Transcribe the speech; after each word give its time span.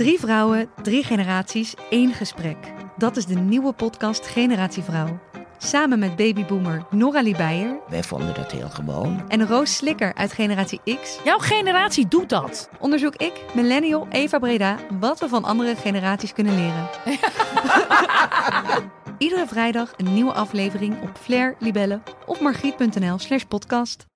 Drie 0.00 0.18
vrouwen, 0.18 0.70
drie 0.82 1.04
generaties, 1.04 1.74
één 1.90 2.12
gesprek. 2.12 2.56
Dat 2.96 3.16
is 3.16 3.26
de 3.26 3.34
nieuwe 3.34 3.72
podcast 3.72 4.26
Generatie 4.26 4.82
Vrouw. 4.82 5.20
Samen 5.58 5.98
met 5.98 6.16
babyboomer 6.16 6.86
Nora 6.90 7.22
Beijer 7.22 7.78
Wij 7.88 8.02
vonden 8.02 8.34
dat 8.34 8.52
heel 8.52 8.68
gewoon. 8.68 9.24
en 9.28 9.46
Roos 9.46 9.76
Slikker 9.76 10.14
uit 10.14 10.32
Generatie 10.32 10.80
X 11.02 11.18
Jouw 11.24 11.38
generatie 11.38 12.08
doet 12.08 12.28
dat. 12.28 12.68
onderzoek 12.78 13.16
ik, 13.16 13.44
millennial 13.54 14.06
Eva 14.10 14.38
Breda, 14.38 14.76
wat 15.00 15.20
we 15.20 15.28
van 15.28 15.44
andere 15.44 15.76
generaties 15.76 16.32
kunnen 16.32 16.54
leren. 16.54 16.88
Iedere 19.18 19.46
vrijdag 19.46 19.92
een 19.96 20.14
nieuwe 20.14 20.32
aflevering 20.32 21.02
op 21.02 21.10
Flair, 21.20 21.56
Libelle 21.58 22.00
of 22.26 22.40
margriet.nl 22.40 23.18
slash 23.18 23.42
podcast. 23.42 24.09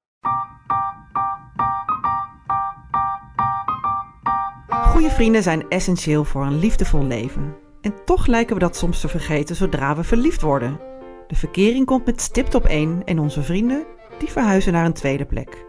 Goede 4.94 5.10
vrienden 5.10 5.42
zijn 5.42 5.68
essentieel 5.68 6.24
voor 6.24 6.44
een 6.44 6.58
liefdevol 6.58 7.04
leven. 7.04 7.56
En 7.80 7.94
toch 8.04 8.26
lijken 8.26 8.54
we 8.54 8.60
dat 8.60 8.76
soms 8.76 9.00
te 9.00 9.08
vergeten 9.08 9.56
zodra 9.56 9.96
we 9.96 10.04
verliefd 10.04 10.40
worden. 10.40 10.80
De 11.26 11.34
verkering 11.34 11.86
komt 11.86 12.06
met 12.06 12.20
stipt 12.20 12.54
op 12.54 12.64
één 12.64 13.02
en 13.04 13.18
onze 13.18 13.42
vrienden, 13.42 13.84
die 14.18 14.30
verhuizen 14.30 14.72
naar 14.72 14.84
een 14.84 14.92
tweede 14.92 15.24
plek. 15.24 15.64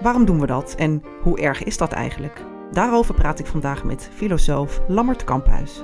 Waarom 0.00 0.24
doen 0.24 0.40
we 0.40 0.46
dat 0.46 0.74
en 0.78 1.02
hoe 1.22 1.40
erg 1.40 1.62
is 1.62 1.76
dat 1.76 1.92
eigenlijk? 1.92 2.44
Daarover 2.72 3.14
praat 3.14 3.38
ik 3.38 3.46
vandaag 3.46 3.84
met 3.84 4.08
filosoof 4.14 4.80
Lammert 4.88 5.24
Kamphuis. 5.24 5.82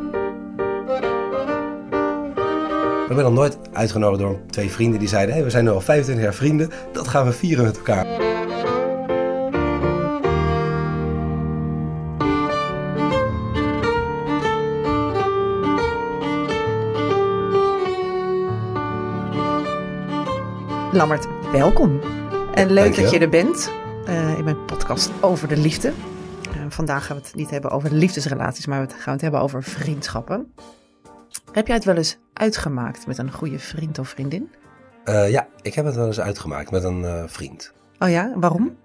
Ik 3.08 3.16
ben 3.16 3.24
nog 3.24 3.32
nooit 3.34 3.58
uitgenodigd 3.72 4.22
door 4.22 4.40
twee 4.46 4.70
vrienden 4.70 4.98
die 4.98 5.08
zeiden: 5.08 5.34
hey, 5.34 5.44
we 5.44 5.50
zijn 5.50 5.64
nu 5.64 5.70
al 5.70 5.80
25 5.80 6.24
jaar 6.24 6.34
vrienden, 6.34 6.70
dat 6.92 7.08
gaan 7.08 7.26
we 7.26 7.32
vieren 7.32 7.64
met 7.64 7.76
elkaar. 7.76 8.06
Lammert, 21.00 21.26
welkom. 21.52 22.00
En 22.54 22.70
leuk 22.70 22.96
dat 22.96 23.10
je 23.10 23.18
er 23.18 23.28
bent 23.28 23.72
eh, 24.06 24.38
in 24.38 24.44
mijn 24.44 24.64
podcast 24.64 25.10
over 25.20 25.48
de 25.48 25.56
liefde. 25.56 25.92
Eh, 26.42 26.64
vandaag 26.68 27.06
gaan 27.06 27.16
we 27.16 27.22
het 27.22 27.34
niet 27.34 27.50
hebben 27.50 27.70
over 27.70 27.92
liefdesrelaties, 27.92 28.66
maar 28.66 28.86
we 28.86 28.94
gaan 28.94 29.12
het 29.12 29.22
hebben 29.22 29.40
over 29.40 29.62
vriendschappen. 29.62 30.54
Heb 31.52 31.66
jij 31.66 31.76
het 31.76 31.84
wel 31.84 31.96
eens 31.96 32.18
uitgemaakt 32.32 33.06
met 33.06 33.18
een 33.18 33.32
goede 33.32 33.58
vriend 33.58 33.98
of 33.98 34.08
vriendin? 34.08 34.50
Eh, 35.04 35.30
ja, 35.30 35.46
ik 35.62 35.74
heb 35.74 35.84
het 35.84 35.94
wel 35.94 36.06
eens 36.06 36.20
uitgemaakt 36.20 36.70
met 36.70 36.84
een 36.84 37.28
vriend. 37.28 37.72
Oh 37.98 38.10
ja, 38.10 38.32
waarom? 38.36 38.76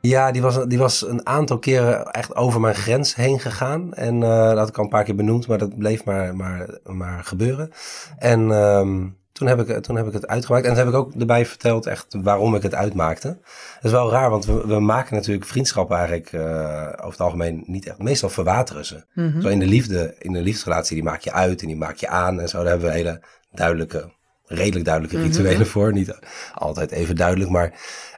Ja, 0.00 0.30
die 0.30 0.42
was, 0.42 0.66
die 0.66 0.78
was 0.78 1.06
een 1.08 1.26
aantal 1.26 1.58
keren 1.58 2.04
echt 2.10 2.36
over 2.36 2.60
mijn 2.60 2.74
grens 2.74 3.14
heen 3.14 3.40
gegaan. 3.40 3.94
En 3.94 4.20
dat 4.20 4.58
had 4.58 4.68
ik 4.68 4.78
al 4.78 4.84
een 4.84 4.90
paar 4.90 5.04
keer 5.04 5.14
benoemd, 5.14 5.46
maar 5.46 5.58
dat 5.58 5.78
bleef 5.78 6.04
maar, 6.04 6.36
maar, 6.36 6.78
maar 6.84 7.24
gebeuren. 7.24 7.70
En 8.18 8.50
ehm, 8.50 9.06
toen, 9.46 9.56
heb 9.56 9.68
ik, 9.68 9.82
toen 9.82 9.96
heb 9.96 10.06
ik 10.06 10.12
het 10.12 10.26
uitgemaakt. 10.26 10.64
En 10.64 10.70
toen 10.74 10.78
heb 10.84 10.88
ik 10.92 10.94
ook 11.00 11.14
erbij 11.14 11.46
verteld 11.46 11.86
echt 11.86 12.06
waarom 12.22 12.54
ik 12.54 12.62
het 12.62 12.74
uitmaakte. 12.74 13.28
Dat 13.74 13.84
is 13.84 13.90
wel 13.90 14.10
raar, 14.10 14.30
want 14.30 14.44
we, 14.44 14.66
we 14.66 14.80
maken 14.80 15.14
natuurlijk 15.14 15.46
vriendschappen 15.46 15.96
eigenlijk 15.96 16.32
eh, 16.32 16.88
over 16.92 17.10
het 17.10 17.20
algemeen 17.20 17.62
niet 17.66 17.86
echt. 17.86 17.98
Meestal 17.98 18.28
verwateren 18.28 18.84
ze. 18.84 19.04
Mhm. 19.14 19.40
Zo 19.40 19.48
in 19.48 19.58
de 19.58 19.66
liefde, 19.66 20.14
in 20.18 20.32
de 20.32 20.40
liefdesrelatie, 20.42 20.94
die 20.94 21.04
maak 21.04 21.20
je 21.20 21.32
uit 21.32 21.60
en 21.60 21.66
die 21.66 21.76
maak 21.76 21.96
je 21.96 22.08
aan. 22.08 22.40
En 22.40 22.48
zo, 22.48 22.58
daar 22.58 22.66
hebben 22.66 22.88
we 22.88 22.94
hele 22.94 23.20
duidelijke, 23.52 24.12
redelijk 24.46 24.84
duidelijke 24.84 25.16
Mhm. 25.18 25.26
rituelen 25.26 25.66
voor. 25.66 25.92
Niet 25.92 26.18
altijd 26.54 26.90
even 26.90 27.16
duidelijk, 27.16 27.50
maar, 27.50 27.72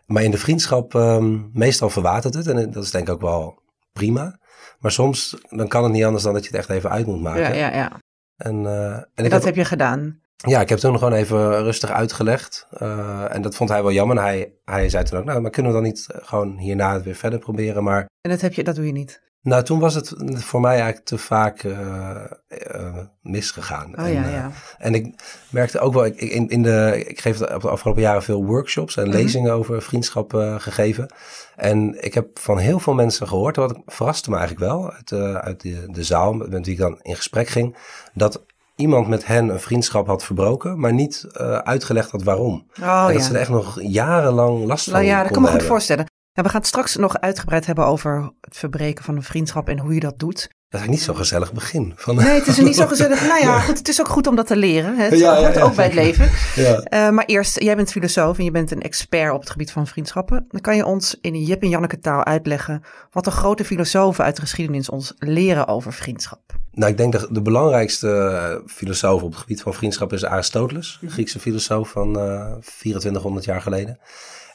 maar 0.06 0.22
in 0.22 0.30
de 0.30 0.38
vriendschap 0.38 0.94
ehm, 0.94 1.38
meestal 1.52 1.90
verwatert 1.90 2.34
het. 2.34 2.46
En 2.46 2.70
dat 2.70 2.84
is 2.84 2.90
denk 2.90 3.08
ik 3.08 3.14
ook 3.14 3.20
wel 3.20 3.62
prima. 3.92 4.38
Maar 4.78 4.92
soms 4.92 5.36
dan 5.48 5.68
kan 5.68 5.82
het 5.82 5.92
niet 5.92 6.04
anders 6.04 6.22
dan 6.22 6.32
dat 6.34 6.42
je 6.44 6.48
het 6.50 6.58
echt 6.58 6.70
even 6.70 6.90
uit 6.90 7.06
moet 7.06 7.20
maken. 7.22 7.42
Ja, 7.42 7.68
ja, 7.68 7.74
ja. 7.74 7.92
En, 8.36 8.66
eh, 8.66 8.86
en 8.86 9.06
En 9.14 9.24
ik 9.24 9.30
dat 9.30 9.32
heb, 9.32 9.42
heb 9.44 9.54
je 9.54 9.64
gedaan. 9.64 10.22
Ja, 10.46 10.60
ik 10.60 10.68
heb 10.68 10.78
toen 10.78 10.98
gewoon 10.98 11.12
even 11.12 11.62
rustig 11.62 11.90
uitgelegd. 11.90 12.66
Eh, 12.70 13.34
en 13.34 13.42
dat 13.42 13.54
vond 13.56 13.70
hij 13.70 13.82
wel 13.82 13.92
jammer. 13.92 14.20
Hij, 14.20 14.52
hij 14.64 14.88
zei 14.88 15.04
toen 15.04 15.18
ook, 15.18 15.24
nou, 15.24 15.40
maar 15.40 15.50
kunnen 15.50 15.72
we 15.72 15.78
dan 15.78 15.86
niet 15.86 16.06
gewoon 16.08 16.56
hierna 16.58 16.92
het 16.94 17.04
weer 17.04 17.14
verder 17.14 17.38
proberen? 17.38 17.84
Maar 17.84 18.08
En 18.20 18.30
dat, 18.30 18.40
heb 18.40 18.54
je, 18.54 18.64
dat 18.64 18.74
doe 18.74 18.86
je 18.86 18.92
niet. 18.92 19.22
nou, 19.40 19.62
toen 19.62 19.78
was 19.78 19.94
het 19.94 20.14
voor 20.34 20.60
mij 20.60 20.74
eigenlijk 20.74 21.04
te 21.04 21.18
vaak 21.18 21.62
eh, 21.62 22.24
eh, 22.48 22.96
misgegaan. 23.22 23.98
Oh 23.98 24.06
en, 24.06 24.12
ja, 24.12 24.28
ja. 24.28 24.50
en 24.78 24.94
ik 24.94 25.14
merkte 25.50 25.78
ook 25.80 25.92
wel, 25.94 26.04
ik, 26.04 26.20
in, 26.20 26.48
in 26.48 26.62
de, 26.62 27.04
ik 27.06 27.20
geef 27.20 27.36
de 27.38 27.48
afgelopen 27.48 28.02
jaren 28.02 28.22
veel 28.22 28.44
workshops 28.44 28.96
en 28.96 29.08
Mhm. 29.08 29.16
lezingen 29.16 29.52
over 29.52 29.82
vriendschap 29.82 30.32
gegeven. 30.58 31.12
En 31.56 32.04
ik 32.04 32.14
heb 32.14 32.38
van 32.38 32.58
heel 32.58 32.78
veel 32.78 32.94
mensen 32.94 33.28
gehoord, 33.28 33.56
wat 33.56 33.82
verraste 33.86 34.30
me 34.30 34.36
eigenlijk 34.36 34.66
wel, 34.72 34.92
uit, 34.92 35.12
uit 35.42 35.60
de, 35.60 35.84
de 35.90 36.04
zaal 36.04 36.32
met 36.32 36.64
wie 36.64 36.74
ik 36.74 36.78
dan 36.80 36.98
in 37.02 37.16
gesprek 37.16 37.48
ging, 37.48 37.76
dat 38.14 38.44
iemand 38.76 39.08
met 39.08 39.26
hen 39.26 39.48
een 39.48 39.60
vriendschap 39.60 40.06
had 40.06 40.24
verbroken, 40.24 40.80
maar 40.80 40.92
niet 40.92 41.26
eh, 41.32 41.56
uitgelegd 41.56 42.10
had 42.10 42.22
waarom. 42.22 42.66
Oh 42.80 43.06
en 43.06 43.12
dat 43.12 43.16
ja. 43.16 43.20
ze 43.20 43.34
er 43.34 43.40
echt 43.40 43.50
nog 43.50 43.80
jarenlang 43.82 44.64
last 44.64 44.84
van 44.84 44.92
Nou 44.92 45.04
ja, 45.04 45.22
dat 45.22 45.32
kan 45.32 45.42
me 45.42 45.48
goed 45.48 45.48
hebben. 45.48 45.68
voorstellen. 45.68 46.06
We 46.32 46.48
gaan 46.48 46.60
het 46.60 46.66
straks 46.66 46.96
nog 46.96 47.20
uitgebreid 47.20 47.66
hebben 47.66 47.86
over 47.86 48.32
het 48.40 48.56
verbreken 48.56 49.04
van 49.04 49.16
een 49.16 49.22
vriendschap 49.22 49.68
en 49.68 49.78
hoe 49.78 49.94
je 49.94 50.00
dat 50.00 50.18
doet. 50.18 50.48
Dat 50.74 50.82
is 50.82 50.88
eigenlijk 50.88 50.90
niet 50.90 51.02
zo'n 51.02 51.16
gezellig 51.16 51.52
begin. 51.52 51.92
Van, 51.96 52.14
Nee, 52.14 52.38
het 52.38 52.46
is 52.46 52.58
niet 52.58 52.76
zo 52.76 52.86
gezellig. 52.86 53.26
Nou 53.28 53.40
ja, 53.40 53.60
goed, 53.60 53.78
het 53.78 53.88
is 53.88 54.00
ook 54.00 54.08
goed 54.08 54.26
om 54.26 54.36
dat 54.36 54.46
te 54.46 54.56
leren. 54.56 54.96
hè. 54.96 55.04
Het 55.04 55.18
Ja, 55.18 55.32
ja, 55.34 55.38
hoort 55.40 55.54
ja, 55.54 55.62
ook 55.62 55.74
bij 55.74 55.84
het 55.84 55.94
leven. 55.94 56.30
ja. 56.54 56.78
Eh, 56.78 57.10
maar 57.10 57.24
eerst, 57.24 57.60
jij 57.62 57.76
bent 57.76 57.90
filosoof 57.90 58.38
en 58.38 58.44
je 58.44 58.50
bent 58.50 58.70
een 58.70 58.82
expert 58.82 59.32
op 59.32 59.40
het 59.40 59.50
gebied 59.50 59.72
van 59.72 59.86
vriendschappen. 59.86 60.46
Dan 60.48 60.60
kan 60.60 60.76
je 60.76 60.84
ons 60.86 61.18
in 61.20 61.42
Jip 61.42 61.62
en 61.62 61.68
Janneke 61.68 61.98
taal 61.98 62.24
uitleggen 62.24 62.82
wat 63.10 63.24
de 63.24 63.30
grote 63.30 63.64
filosofen 63.64 64.24
uit 64.24 64.34
de 64.34 64.40
geschiedenis 64.40 64.88
ons 64.88 65.14
leren 65.18 65.66
over 65.68 65.92
vriendschap. 65.92 66.40
Nou, 66.72 66.90
ik 66.90 66.96
denk 66.96 67.12
dat 67.12 67.28
de 67.30 67.42
belangrijkste 67.42 68.08
eh, 68.10 68.68
filosoof 68.72 69.22
op 69.22 69.30
het 69.30 69.40
gebied 69.40 69.62
van 69.62 69.74
vriendschap 69.74 70.12
is 70.12 70.24
Aristoteles, 70.24 70.98
een 71.02 71.10
Griekse 71.10 71.40
filosoof 71.40 71.88
van 71.90 72.18
eh 72.18 72.52
2400 72.76 73.44
jaar 73.44 73.62
geleden. 73.62 73.98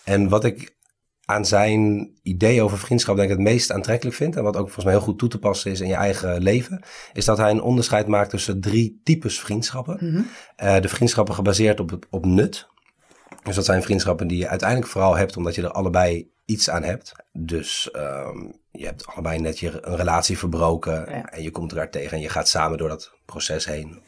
En 0.03 0.29
wat 0.29 0.43
ik 0.43 0.77
aan 1.29 1.45
zijn 1.45 2.09
idee 2.23 2.61
over 2.61 2.77
vriendschap 2.77 3.15
denk 3.15 3.29
ik 3.29 3.37
het 3.37 3.45
meest 3.45 3.71
aantrekkelijk 3.71 4.15
vind, 4.15 4.35
en 4.35 4.43
wat 4.43 4.55
ook 4.55 4.63
volgens 4.63 4.85
mij 4.85 4.93
heel 4.93 5.03
goed 5.03 5.19
toe 5.19 5.29
te 5.29 5.39
passen 5.39 5.71
is 5.71 5.79
in 5.79 5.87
je 5.87 5.93
eigen 5.93 6.41
leven, 6.41 6.83
is 7.13 7.25
dat 7.25 7.37
hij 7.37 7.51
een 7.51 7.61
onderscheid 7.61 8.07
maakt 8.07 8.29
tussen 8.29 8.61
drie 8.61 9.01
types 9.03 9.39
vriendschappen. 9.39 10.25
Eh, 10.55 10.79
de 10.79 10.89
vriendschappen 10.89 11.33
gebaseerd 11.33 11.79
op, 11.79 11.99
op 12.09 12.25
nut. 12.25 12.67
Dus 13.49 13.57
dat 13.57 13.67
zijn 13.67 13.83
vriendschappen 13.83 14.27
die 14.27 14.37
je 14.37 14.47
uiteindelijk 14.47 14.89
vooral 14.91 15.15
hebt 15.17 15.37
omdat 15.37 15.55
je 15.55 15.61
er 15.61 15.71
allebei 15.71 16.31
iets 16.45 16.69
aan 16.69 16.83
hebt. 16.83 17.11
Dus 17.31 17.91
ehm, 17.91 18.37
je 18.71 18.85
hebt 18.85 19.07
allebei 19.07 19.39
net 19.39 19.59
je 19.59 19.77
een 19.87 19.95
relatie 19.95 20.37
verbroken 20.37 20.93
Ja. 20.93 21.25
en 21.25 21.43
je 21.43 21.51
komt 21.51 21.71
elkaar 21.71 21.89
tegen 21.91 22.11
en 22.17 22.21
je 22.23 22.29
gaat 22.29 22.47
samen 22.47 22.77
door 22.77 22.89
dat 22.89 23.11
proces 23.25 23.65
heen. 23.65 24.01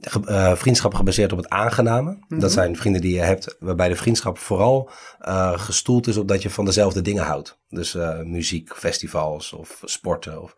Ge- 0.00 0.52
vriendschappen 0.56 0.98
gebaseerd 0.98 1.32
op 1.32 1.38
het 1.38 1.48
aangename. 1.48 2.18
Dat 2.28 2.52
zijn 2.52 2.76
vrienden 2.76 3.00
die 3.00 3.14
je 3.14 3.20
hebt 3.20 3.56
waarbij 3.60 3.88
de 3.88 3.96
vriendschap 3.96 4.38
vooral 4.38 4.90
eh, 5.18 5.58
gestoeld 5.58 6.06
is 6.06 6.16
op 6.16 6.28
dat 6.28 6.42
je 6.42 6.50
van 6.50 6.64
dezelfde 6.64 7.02
dingen 7.02 7.24
houdt. 7.24 7.58
Dus 7.68 7.94
eh, 7.94 8.20
muziek, 8.20 8.74
festivals 8.74 9.52
of 9.52 9.80
sporten. 9.84 10.42
Of... 10.42 10.56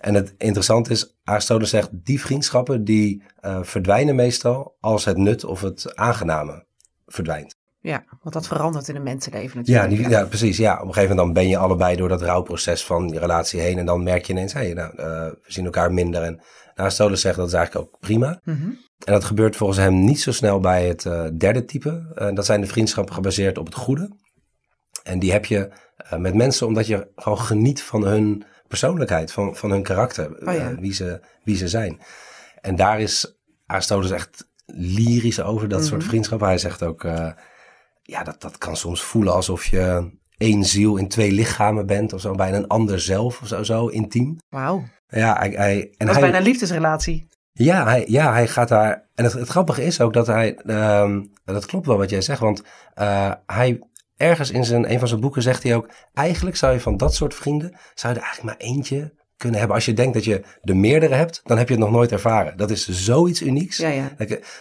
En 0.00 0.14
het 0.14 0.34
interessante 0.38 0.90
is, 0.90 1.16
Aristoteles 1.24 1.70
zegt, 1.70 1.88
die 1.92 2.20
vriendschappen 2.20 2.84
die 2.84 3.22
verdwijnen 3.62 4.14
meestal 4.14 4.76
als 4.80 5.04
het 5.04 5.16
nut 5.16 5.44
of 5.44 5.60
het 5.60 5.96
aangename 5.96 6.66
verdwijnt. 7.08 7.56
Ja, 7.80 8.04
want 8.20 8.34
dat 8.34 8.46
verandert 8.46 8.88
in 8.88 8.96
een 8.96 9.02
mensenleven 9.02 9.60
Ja, 9.64 9.80
natuurlijk. 9.80 10.08
die, 10.08 10.18
ja, 10.18 10.24
precies. 10.24 10.56
Ja, 10.56 10.72
op 10.74 10.86
een 10.86 10.92
gegeven 10.94 11.16
moment 11.16 11.34
dan 11.34 11.42
ben 11.44 11.52
je 11.52 11.58
allebei 11.58 11.96
door 11.96 12.08
dat 12.08 12.22
rouwproces 12.22 12.84
van 12.84 13.08
je 13.08 13.18
relatie 13.18 13.60
heen. 13.60 13.78
En 13.78 13.86
dan 13.86 14.02
merk 14.02 14.24
je 14.24 14.32
ineens, 14.32 14.52
hey, 14.52 14.72
nou, 14.72 14.96
eh, 14.96 15.06
we 15.26 15.38
zien 15.46 15.64
elkaar 15.64 15.92
minder. 15.92 16.22
En 16.22 16.40
Aristoteles 16.74 17.20
zegt 17.20 17.36
dat 17.36 17.46
is 17.46 17.52
eigenlijk 17.52 17.86
ook 17.86 18.00
prima. 18.00 18.40
Mhm. 18.44 18.68
En 19.04 19.12
dat 19.12 19.24
gebeurt 19.24 19.56
volgens 19.56 19.78
hem 19.78 20.04
niet 20.04 20.20
zo 20.20 20.32
snel 20.32 20.60
bij 20.60 20.86
het 20.86 21.06
eh, 21.06 21.24
derde 21.38 21.64
type. 21.64 22.30
Dat 22.34 22.46
zijn 22.46 22.60
de 22.60 22.66
vriendschappen 22.66 23.14
gebaseerd 23.14 23.58
op 23.58 23.66
het 23.66 23.74
goede. 23.74 24.16
En 25.02 25.18
die 25.18 25.32
heb 25.32 25.44
je 25.44 25.70
eh, 25.96 26.18
met 26.18 26.34
mensen 26.34 26.66
omdat 26.66 26.86
je 26.86 27.10
gewoon 27.16 27.38
geniet 27.38 27.82
van 27.82 28.04
hun 28.04 28.44
persoonlijkheid, 28.68 29.32
van, 29.32 29.56
van 29.56 29.70
hun 29.70 29.82
karakter, 29.82 30.48
Oh 30.48 30.54
ja. 30.54 30.74
wie, 30.74 30.92
ze, 30.92 31.20
wie 31.44 31.56
ze 31.56 31.68
zijn. 31.68 32.00
En 32.60 32.76
daar 32.76 33.00
is 33.00 33.38
Aristoteles 33.66 34.10
echt 34.10 34.47
lyrisch 34.74 35.40
over, 35.40 35.68
dat 35.68 35.84
soort 35.84 36.04
vriendschappen. 36.04 36.48
Hij 36.48 36.58
zegt 36.58 36.82
ook, 36.82 37.04
eh, 37.04 37.30
ja, 38.02 38.22
dat, 38.22 38.40
dat 38.40 38.58
kan 38.58 38.76
soms 38.76 39.02
voelen 39.02 39.32
alsof 39.32 39.64
je 39.64 40.10
één 40.36 40.64
ziel 40.64 40.96
in 40.96 41.08
twee 41.08 41.32
lichamen 41.32 41.86
bent 41.86 42.12
of 42.12 42.20
zo, 42.20 42.34
bijna 42.34 42.56
een 42.56 42.66
ander 42.66 43.00
zelf 43.00 43.40
of 43.42 43.48
zo, 43.48 43.62
zo 43.62 43.86
intiem. 43.86 44.36
Wauw, 44.48 44.84
Ja, 45.08 45.36
hij, 45.38 45.50
hij, 45.50 45.80
en 45.80 46.06
dat 46.06 46.08
is 46.08 46.12
hij, 46.12 46.20
bijna 46.20 46.36
een 46.36 46.42
liefdesrelatie. 46.42 47.26
ja, 47.52 47.84
hij, 47.84 48.04
ja, 48.08 48.32
hij 48.32 48.48
gaat 48.48 48.68
daar. 48.68 49.08
En 49.14 49.24
het, 49.24 49.32
het 49.32 49.48
grappige 49.48 49.84
is 49.84 50.00
ook 50.00 50.12
dat 50.12 50.26
hij. 50.26 50.54
ehm, 50.54 51.24
dat 51.44 51.66
klopt 51.66 51.86
wel 51.86 51.96
wat 51.96 52.10
jij 52.10 52.20
zegt, 52.20 52.40
want 52.40 52.62
eh, 52.94 53.32
hij. 53.46 53.82
Ergens 54.16 54.50
in 54.50 54.64
zijn, 54.64 54.90
een 54.92 54.98
van 54.98 55.08
zijn 55.08 55.20
boeken 55.20 55.42
zegt 55.42 55.62
hij 55.62 55.76
ook. 55.76 55.88
Eigenlijk 56.12 56.56
zou 56.56 56.72
je 56.72 56.80
van 56.80 56.96
dat 56.96 57.14
soort 57.14 57.34
vrienden. 57.34 57.76
zou 57.94 58.14
je 58.14 58.20
er 58.20 58.26
eigenlijk 58.26 58.58
maar 58.58 58.68
eentje 58.68 59.14
kunnen 59.38 59.58
hebben. 59.58 59.76
Als 59.76 59.86
je 59.86 59.92
denkt 59.92 60.14
dat 60.14 60.24
je 60.24 60.42
de 60.62 60.74
meerdere 60.74 61.14
hebt, 61.14 61.40
dan 61.44 61.58
heb 61.58 61.68
je 61.68 61.74
het 61.74 61.82
nog 61.82 61.92
nooit 61.92 62.12
ervaren. 62.12 62.56
Dat 62.56 62.70
is 62.70 62.88
zoiets 62.88 63.42
unieks. 63.42 63.76
Ja, 63.76 63.88
ja. 63.88 64.10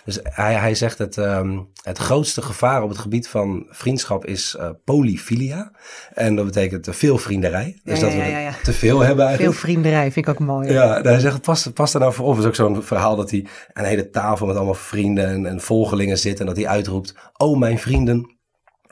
Dus 0.05 0.19
hij, 0.23 0.53
hij 0.53 0.75
zegt 0.75 0.97
het, 0.97 1.17
ehm, 1.17 1.59
het 1.83 1.97
grootste 1.97 2.41
gevaar 2.41 2.83
op 2.83 2.89
het 2.89 2.97
gebied 2.97 3.27
van 3.27 3.65
vriendschap 3.69 4.25
is 4.25 4.55
uh, 4.59 4.69
polyfilia. 4.83 5.71
En 6.13 6.35
dat 6.35 6.45
betekent 6.45 6.87
veel 6.91 7.17
vrienderij. 7.17 7.79
Dus 7.83 7.99
Ja, 7.99 8.05
dat 8.05 8.13
ja, 8.13 8.23
we 8.23 8.29
ja, 8.29 8.35
er 8.35 8.41
ja. 8.41 8.53
te 8.63 8.73
veel 8.73 8.99
hebben 8.99 9.17
Veel 9.17 9.27
eigenlijk. 9.27 9.57
vrienderij 9.57 10.11
vind 10.11 10.27
ik 10.27 10.33
ook 10.33 10.39
mooi. 10.39 10.71
Ja, 10.71 11.01
hij 11.01 11.19
zegt, 11.19 11.41
pas, 11.41 11.67
pas 11.73 11.91
daar 11.91 12.01
nou 12.01 12.13
voor 12.13 12.25
op. 12.25 12.31
Het 12.31 12.39
is 12.39 12.47
ook 12.47 12.55
zo'n 12.55 12.83
verhaal 12.83 13.15
dat 13.15 13.31
hij 13.31 13.45
aan 13.73 13.83
een 13.83 13.89
hele 13.89 14.09
tafel 14.09 14.45
met 14.45 14.55
allemaal 14.55 14.73
vrienden 14.73 15.27
en, 15.27 15.45
en 15.45 15.61
volgelingen 15.61 16.17
zit. 16.17 16.39
En 16.39 16.45
dat 16.45 16.55
hij 16.55 16.67
uitroept, 16.67 17.15
oh 17.37 17.57
mijn 17.57 17.79
vrienden, 17.79 18.37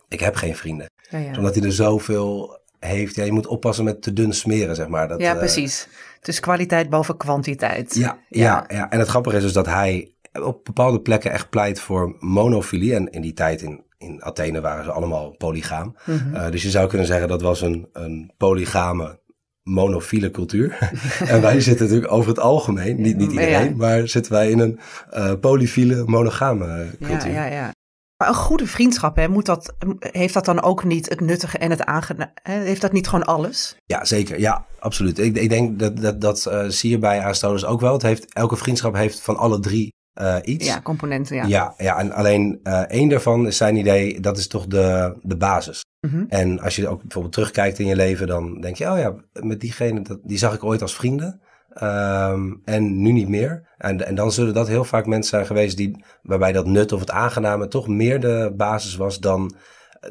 ik 0.08 0.20
heb 0.20 0.36
geen 0.36 0.56
vrienden. 0.56 0.90
Ja, 1.10 1.18
ja. 1.18 1.38
Omdat 1.38 1.56
hij 1.56 1.64
er 1.64 1.74
zoveel 1.74 2.64
heeft. 2.86 3.16
Ja, 3.16 3.24
je 3.24 3.32
moet 3.32 3.48
oppassen 3.48 3.86
met 3.86 4.02
te 4.02 4.14
dun 4.14 4.34
smeren, 4.34 4.76
zeg 4.76 4.88
maar. 4.88 5.08
Dat, 5.08 5.20
Ja, 5.22 5.32
eh, 5.32 5.38
precies. 5.38 5.88
Dus 6.22 6.40
kwaliteit 6.40 6.90
boven 6.90 7.18
kwantiteit. 7.18 7.96
ja, 7.96 8.18
ja. 8.30 8.66
Ja, 8.68 8.90
en 8.90 9.00
het 9.00 9.08
grappige 9.08 9.38
is 9.38 9.44
dus 9.44 9.54
dat 9.54 9.66
hij 9.66 10.10
op 10.44 10.66
bepaalde 10.66 11.02
plekken 11.02 11.32
echt 11.32 11.50
pleit 11.50 11.80
voor 11.80 12.16
monofilie. 12.20 12.96
En 12.96 13.10
in 13.10 13.22
die 13.22 13.34
tijd 13.34 13.62
in, 13.62 13.84
in 13.98 14.24
Athene 14.24 14.62
waren 14.62 14.84
ze 14.84 14.92
allemaal 14.92 15.30
polygaam. 15.38 15.96
Mhm. 16.06 16.36
Eh, 16.36 16.52
dus 16.52 16.64
je 16.64 16.70
zou 16.70 16.88
kunnen 16.90 17.08
zeggen 17.08 17.28
dat 17.28 17.42
was 17.42 17.62
een, 17.62 17.88
een 17.94 18.32
polygame 18.38 19.20
monofiele 19.64 20.32
cultuur. 20.32 20.78
en 21.28 21.42
wij 21.42 21.62
zitten 21.62 21.86
natuurlijk 21.86 22.12
over 22.12 22.30
het 22.30 22.40
algemeen, 22.40 23.02
niet, 23.02 23.18
niet 23.18 23.32
Ja. 23.32 23.40
iedereen, 23.42 23.76
maar 23.78 24.08
zitten 24.08 24.32
wij 24.32 24.50
in 24.50 24.60
een 24.60 24.80
eh 25.10 25.34
polyfiele 25.40 26.04
monogame 26.06 26.88
Ja, 27.00 27.08
cultuur. 27.08 27.32
ja, 27.32 27.46
ja. 27.46 27.72
Maar 28.18 28.28
een 28.28 28.34
goede 28.34 28.68
vriendschap, 28.68 29.16
hè, 29.16 29.28
moet 29.28 29.46
dat, 29.46 29.76
heeft 30.00 30.34
dat 30.34 30.46
dan 30.46 30.62
ook 30.62 30.84
niet 30.84 31.10
het 31.10 31.20
nuttige 31.20 31.58
en 31.58 31.70
het 31.70 31.86
aangename? 31.86 32.32
Heeft 32.44 32.82
dat 32.82 32.92
niet 32.92 33.08
gewoon 33.08 33.26
alles? 33.26 33.76
Ja, 33.86 34.06
zeker. 34.06 34.40
Ja, 34.40 34.66
absoluut. 34.80 35.20
Ik, 35.20 35.38
ik 35.38 35.50
denk 35.50 35.80
dat 35.80 35.98
dat, 35.98 36.22
dat 36.22 36.46
eh, 36.46 36.66
zie 36.68 36.90
je 36.90 36.98
bij 36.98 37.22
Aristoteles 37.22 37.66
ook 37.66 37.82
wel. 37.82 37.94
Het 37.94 38.02
heeft, 38.02 38.34
elke 38.34 38.56
vriendschap 38.56 38.96
heeft 38.96 39.20
van 39.20 39.38
alle 39.38 39.60
drie 39.60 39.94
eh, 40.14 40.36
iets. 40.44 40.66
Ja, 40.66 40.82
componenten, 40.82 41.36
ja. 41.36 41.46
Ja, 41.46 41.74
ja, 41.78 41.98
en 41.98 42.12
alleen 42.12 42.60
eh, 42.64 42.80
één 42.80 43.10
daarvan 43.10 43.48
is 43.48 43.58
zijn 43.58 43.76
idee, 43.76 44.20
dat 44.20 44.38
is 44.38 44.48
toch 44.48 44.68
de, 44.68 45.16
de 45.22 45.38
basis. 45.38 45.86
Mhm. 46.00 46.24
En 46.28 46.60
als 46.60 46.76
je 46.76 46.88
ook 46.88 47.02
bijvoorbeeld 47.02 47.34
terugkijkt 47.34 47.80
in 47.80 47.86
je 47.86 47.96
leven, 47.96 48.28
dan 48.28 48.62
denk 48.62 48.76
je, 48.76 48.92
oh 48.92 48.98
ja, 48.98 49.16
met 49.34 49.60
diegene, 49.60 50.02
dat, 50.02 50.20
die 50.24 50.38
zag 50.38 50.54
ik 50.54 50.64
ooit 50.64 50.82
als 50.82 50.96
vrienden. 50.96 51.42
Ehm, 51.76 52.54
en 52.64 53.02
nu 53.02 53.12
niet 53.12 53.28
meer. 53.30 53.74
En, 53.78 54.06
en 54.08 54.16
dan 54.16 54.32
zullen 54.32 54.54
dat 54.54 54.68
heel 54.68 54.84
vaak 54.84 55.06
mensen 55.06 55.30
zijn 55.30 55.46
geweest 55.46 55.78
die, 55.78 56.04
waarbij 56.22 56.52
dat 56.52 56.66
nut 56.66 56.92
of 56.92 57.00
het 57.00 57.12
aangename 57.12 57.68
toch 57.68 57.88
meer 57.88 58.20
de 58.20 58.54
basis 58.58 58.96
was 58.96 59.20
dan, 59.20 59.56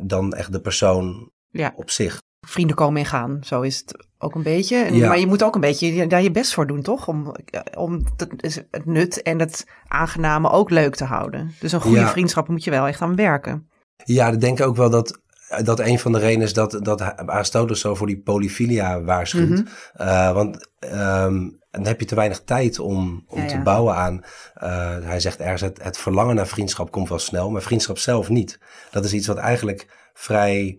dan 0.02 0.32
echt 0.32 0.52
de 0.52 0.60
persoon 0.60 1.30
Ja. 1.50 1.72
op 1.76 1.90
zich. 1.90 2.22
Vrienden 2.46 2.76
komen 2.76 3.00
en 3.00 3.06
gaan, 3.06 3.38
zo 3.44 3.60
is 3.60 3.78
het 3.78 4.06
ook 4.18 4.34
een 4.34 4.42
beetje. 4.42 4.76
En- 4.76 4.94
Ja. 4.94 5.08
Maar 5.08 5.18
je 5.18 5.26
moet 5.26 5.42
ook 5.42 5.54
een 5.54 5.60
beetje 5.60 6.06
daar 6.06 6.22
je 6.22 6.30
best 6.30 6.54
voor 6.54 6.66
doen, 6.66 6.82
toch? 6.82 7.08
Om, 7.08 7.34
om 7.76 8.04
het, 8.16 8.66
het 8.70 8.86
nut 8.86 9.22
en 9.22 9.38
het 9.40 9.66
aangename 9.88 10.50
ook 10.50 10.70
leuk 10.70 10.94
te 10.94 11.04
houden. 11.04 11.54
Dus 11.60 11.72
een 11.72 11.80
goede 11.80 11.98
Ja. 12.00 12.08
vriendschap 12.08 12.48
moet 12.48 12.64
je 12.64 12.70
wel 12.70 12.86
echt 12.86 13.00
aan 13.00 13.16
werken. 13.16 13.68
Ja, 14.04 14.28
ik 14.28 14.40
denk 14.40 14.60
ook 14.60 14.76
wel 14.76 14.90
dat, 14.90 15.20
dat 15.62 15.80
een 15.80 15.98
van 15.98 16.12
de 16.12 16.18
redenen 16.18 16.46
is 16.46 16.52
dat, 16.52 16.78
dat 16.82 17.00
Aristoteles 17.00 17.80
zo 17.80 17.94
voor 17.94 18.06
die 18.06 18.18
polyfilia 18.20 19.02
waarschuwt. 19.02 19.48
Mhm. 19.48 19.62
Eh, 19.94 20.32
want 20.32 20.68
ehm, 20.78 21.48
dan 21.70 21.86
heb 21.86 22.00
je 22.00 22.06
te 22.06 22.14
weinig 22.14 22.40
tijd 22.44 22.78
om, 22.78 23.24
om 23.28 23.40
Ja, 23.40 23.46
te 23.46 23.54
ja. 23.54 23.62
bouwen 23.62 23.94
aan. 23.94 24.22
eh, 24.54 24.96
hij 25.02 25.20
zegt 25.20 25.38
ergens, 25.40 25.60
het, 25.60 25.82
het 25.82 25.98
verlangen 25.98 26.34
naar 26.34 26.46
vriendschap 26.46 26.90
komt 26.90 27.08
wel 27.08 27.18
snel, 27.18 27.50
maar 27.50 27.62
vriendschap 27.62 27.98
zelf 27.98 28.28
niet. 28.28 28.58
Dat 28.90 29.04
is 29.04 29.12
iets 29.12 29.26
wat 29.26 29.36
eigenlijk 29.36 29.86
vrij 30.14 30.78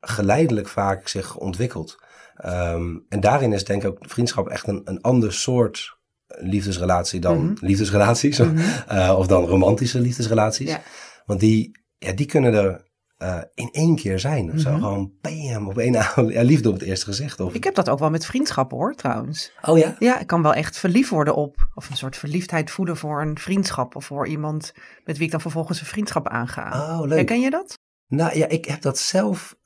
geleidelijk 0.00 0.68
vaak 0.68 1.08
zich 1.08 1.36
ontwikkelt. 1.36 1.98
Ehm, 2.36 2.96
en 3.08 3.20
daarin 3.20 3.52
is 3.52 3.64
denk 3.64 3.82
ik 3.82 3.88
ook 3.88 3.98
vriendschap 4.00 4.48
echt 4.48 4.66
een, 4.68 4.80
een 4.84 5.00
ander 5.00 5.32
soort 5.32 5.98
liefdesrelatie 6.26 7.20
dan 7.20 7.44
Mhm. 7.44 7.54
liefdesrelaties. 7.66 8.38
eh, 8.88 9.14
of 9.18 9.26
dan 9.26 9.44
romantische 9.44 10.00
liefdesrelaties. 10.00 10.70
Ja. 10.70 10.80
Want 11.26 11.40
die, 11.40 11.78
ja, 11.98 12.12
die 12.12 12.26
kunnen 12.26 12.54
er 12.54 12.88
eh, 13.20 13.38
in 13.54 13.68
één 13.72 13.96
keer 13.96 14.18
zijn. 14.18 14.52
Of 14.52 14.60
zo. 14.60 14.70
Mhm. 14.70 14.80
Gewoon 14.80 15.12
bam, 15.20 15.68
op 15.68 15.78
één 15.78 15.96
avond. 16.02 16.32
Ja, 16.32 16.42
liefde 16.42 16.68
op 16.68 16.74
het 16.74 16.82
eerste 16.82 17.04
gezicht. 17.04 17.40
Of... 17.40 17.54
Ik 17.54 17.64
heb 17.64 17.74
dat 17.74 17.88
ook 17.88 17.98
wel 17.98 18.10
met 18.10 18.26
vriendschappen 18.26 18.76
hoor, 18.76 18.94
trouwens. 18.94 19.52
Oh 19.62 19.78
ja? 19.78 19.96
Ja, 19.98 20.20
ik 20.20 20.26
kan 20.26 20.42
wel 20.42 20.54
echt 20.54 20.78
verliefd 20.78 21.10
worden 21.10 21.34
op, 21.34 21.68
of 21.74 21.90
een 21.90 21.96
soort 21.96 22.16
verliefdheid 22.16 22.70
voelen 22.70 22.96
voor 22.96 23.22
een 23.22 23.38
vriendschap. 23.38 23.96
Of 23.96 24.04
voor 24.04 24.26
iemand 24.26 24.72
met 25.04 25.16
wie 25.16 25.26
ik 25.26 25.32
dan 25.32 25.40
vervolgens 25.40 25.80
een 25.80 25.86
vriendschap 25.86 26.28
aanga. 26.28 26.98
Oh, 26.98 27.00
leuk. 27.00 27.16
Herken 27.16 27.40
je 27.40 27.50
dat? 27.50 27.78
Nou 28.06 28.38
ja, 28.38 28.48
ik 28.48 28.64
heb 28.64 28.82
dat 28.82 28.98
zelf 28.98 29.56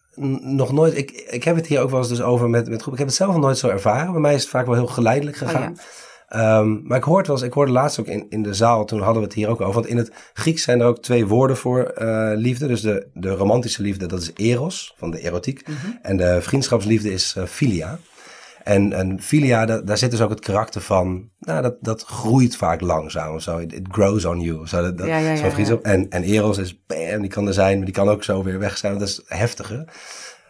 nog 0.41 0.73
nooit. 0.73 0.97
Ik, 0.97 1.11
ik 1.11 1.45
heb 1.45 1.57
het 1.57 1.67
hier 1.67 1.81
ook 1.81 1.91
wel 1.91 1.99
eens 1.99 2.09
dus 2.09 2.23
over 2.23 2.51
met, 2.51 2.69
met 2.69 2.83
groep. 2.83 2.93
Ik 2.93 2.99
heb 2.99 3.09
het 3.09 3.17
zelf 3.17 3.33
nog 3.33 3.43
nooit 3.43 3.59
zo 3.59 3.69
ervaren. 3.69 4.13
Bij 4.13 4.21
mij 4.21 4.35
is 4.35 4.41
het 4.41 4.51
vaak 4.51 4.67
wel 4.67 4.75
heel 4.75 4.87
geleidelijk 4.87 5.37
gegaan. 5.37 5.73
Oh, 5.73 5.79
Ehm, 6.35 6.83
maar 6.87 6.99
ik 6.99 7.05
hoorde, 7.05 7.27
wel 7.27 7.37
eens, 7.37 7.45
ik 7.47 7.53
hoorde 7.53 7.73
laatst 7.73 8.01
ook 8.01 8.07
in, 8.07 8.27
in 8.29 8.43
de 8.43 8.55
zaal, 8.55 8.85
toen 8.85 9.01
hadden 9.01 9.23
we 9.23 9.29
het 9.29 9.37
hier 9.37 9.49
ook 9.49 9.61
over. 9.61 9.75
Want 9.75 9.87
in 9.87 9.97
het 9.97 10.13
Grieks 10.33 10.63
zijn 10.63 10.81
er 10.81 10.87
ook 10.87 10.99
twee 11.03 11.27
woorden 11.27 11.57
voor 11.57 11.83
eh, 11.85 12.33
liefde. 12.37 12.67
Dus 12.67 12.81
de, 12.81 13.07
de 13.15 13.31
romantische 13.31 13.83
liefde, 13.83 14.07
dat 14.07 14.21
is 14.21 14.31
eros, 14.35 14.95
van 14.97 15.11
de 15.11 15.21
erotiek. 15.21 15.69
Mhm. 15.69 15.77
En 16.03 16.17
de 16.17 16.39
vriendschapsliefde 16.43 17.13
is 17.13 17.35
eh, 17.37 17.45
filia. 17.45 17.99
En, 18.65 18.93
en 18.93 19.21
filia, 19.23 19.67
da- 19.67 19.81
daar 19.81 19.99
zit 19.99 20.11
dus 20.11 20.21
ook 20.21 20.31
het 20.31 20.41
karakter 20.41 20.81
van, 20.81 21.29
nou, 21.39 21.63
dat, 21.63 21.75
dat 21.81 22.03
groeit 22.05 22.57
vaak 22.57 22.81
langzaam 22.81 23.35
of 23.35 23.43
zo. 23.43 23.59
It, 23.59 23.73
it 23.73 23.87
grows 23.91 24.25
on 24.25 24.41
you 24.41 24.61
of 24.61 24.69
zo. 24.69 24.83
Dat, 24.83 24.99
dat, 24.99 25.07
Ja, 25.07 25.19
ja, 25.19 25.51
vriendschap. 25.51 25.83
En, 25.83 26.11
en 26.11 26.23
eros 26.23 26.59
is, 26.59 26.85
bam, 26.87 27.21
die 27.21 27.31
kan 27.31 27.47
er 27.47 27.53
zijn, 27.55 27.77
maar 27.77 27.85
die 27.85 27.95
kan 27.95 28.09
ook 28.09 28.25
zo 28.25 28.43
weer 28.43 28.59
weg 28.59 28.77
zijn. 28.79 28.99
Dat 28.99 29.09
is 29.09 29.23
heftiger. 29.27 29.85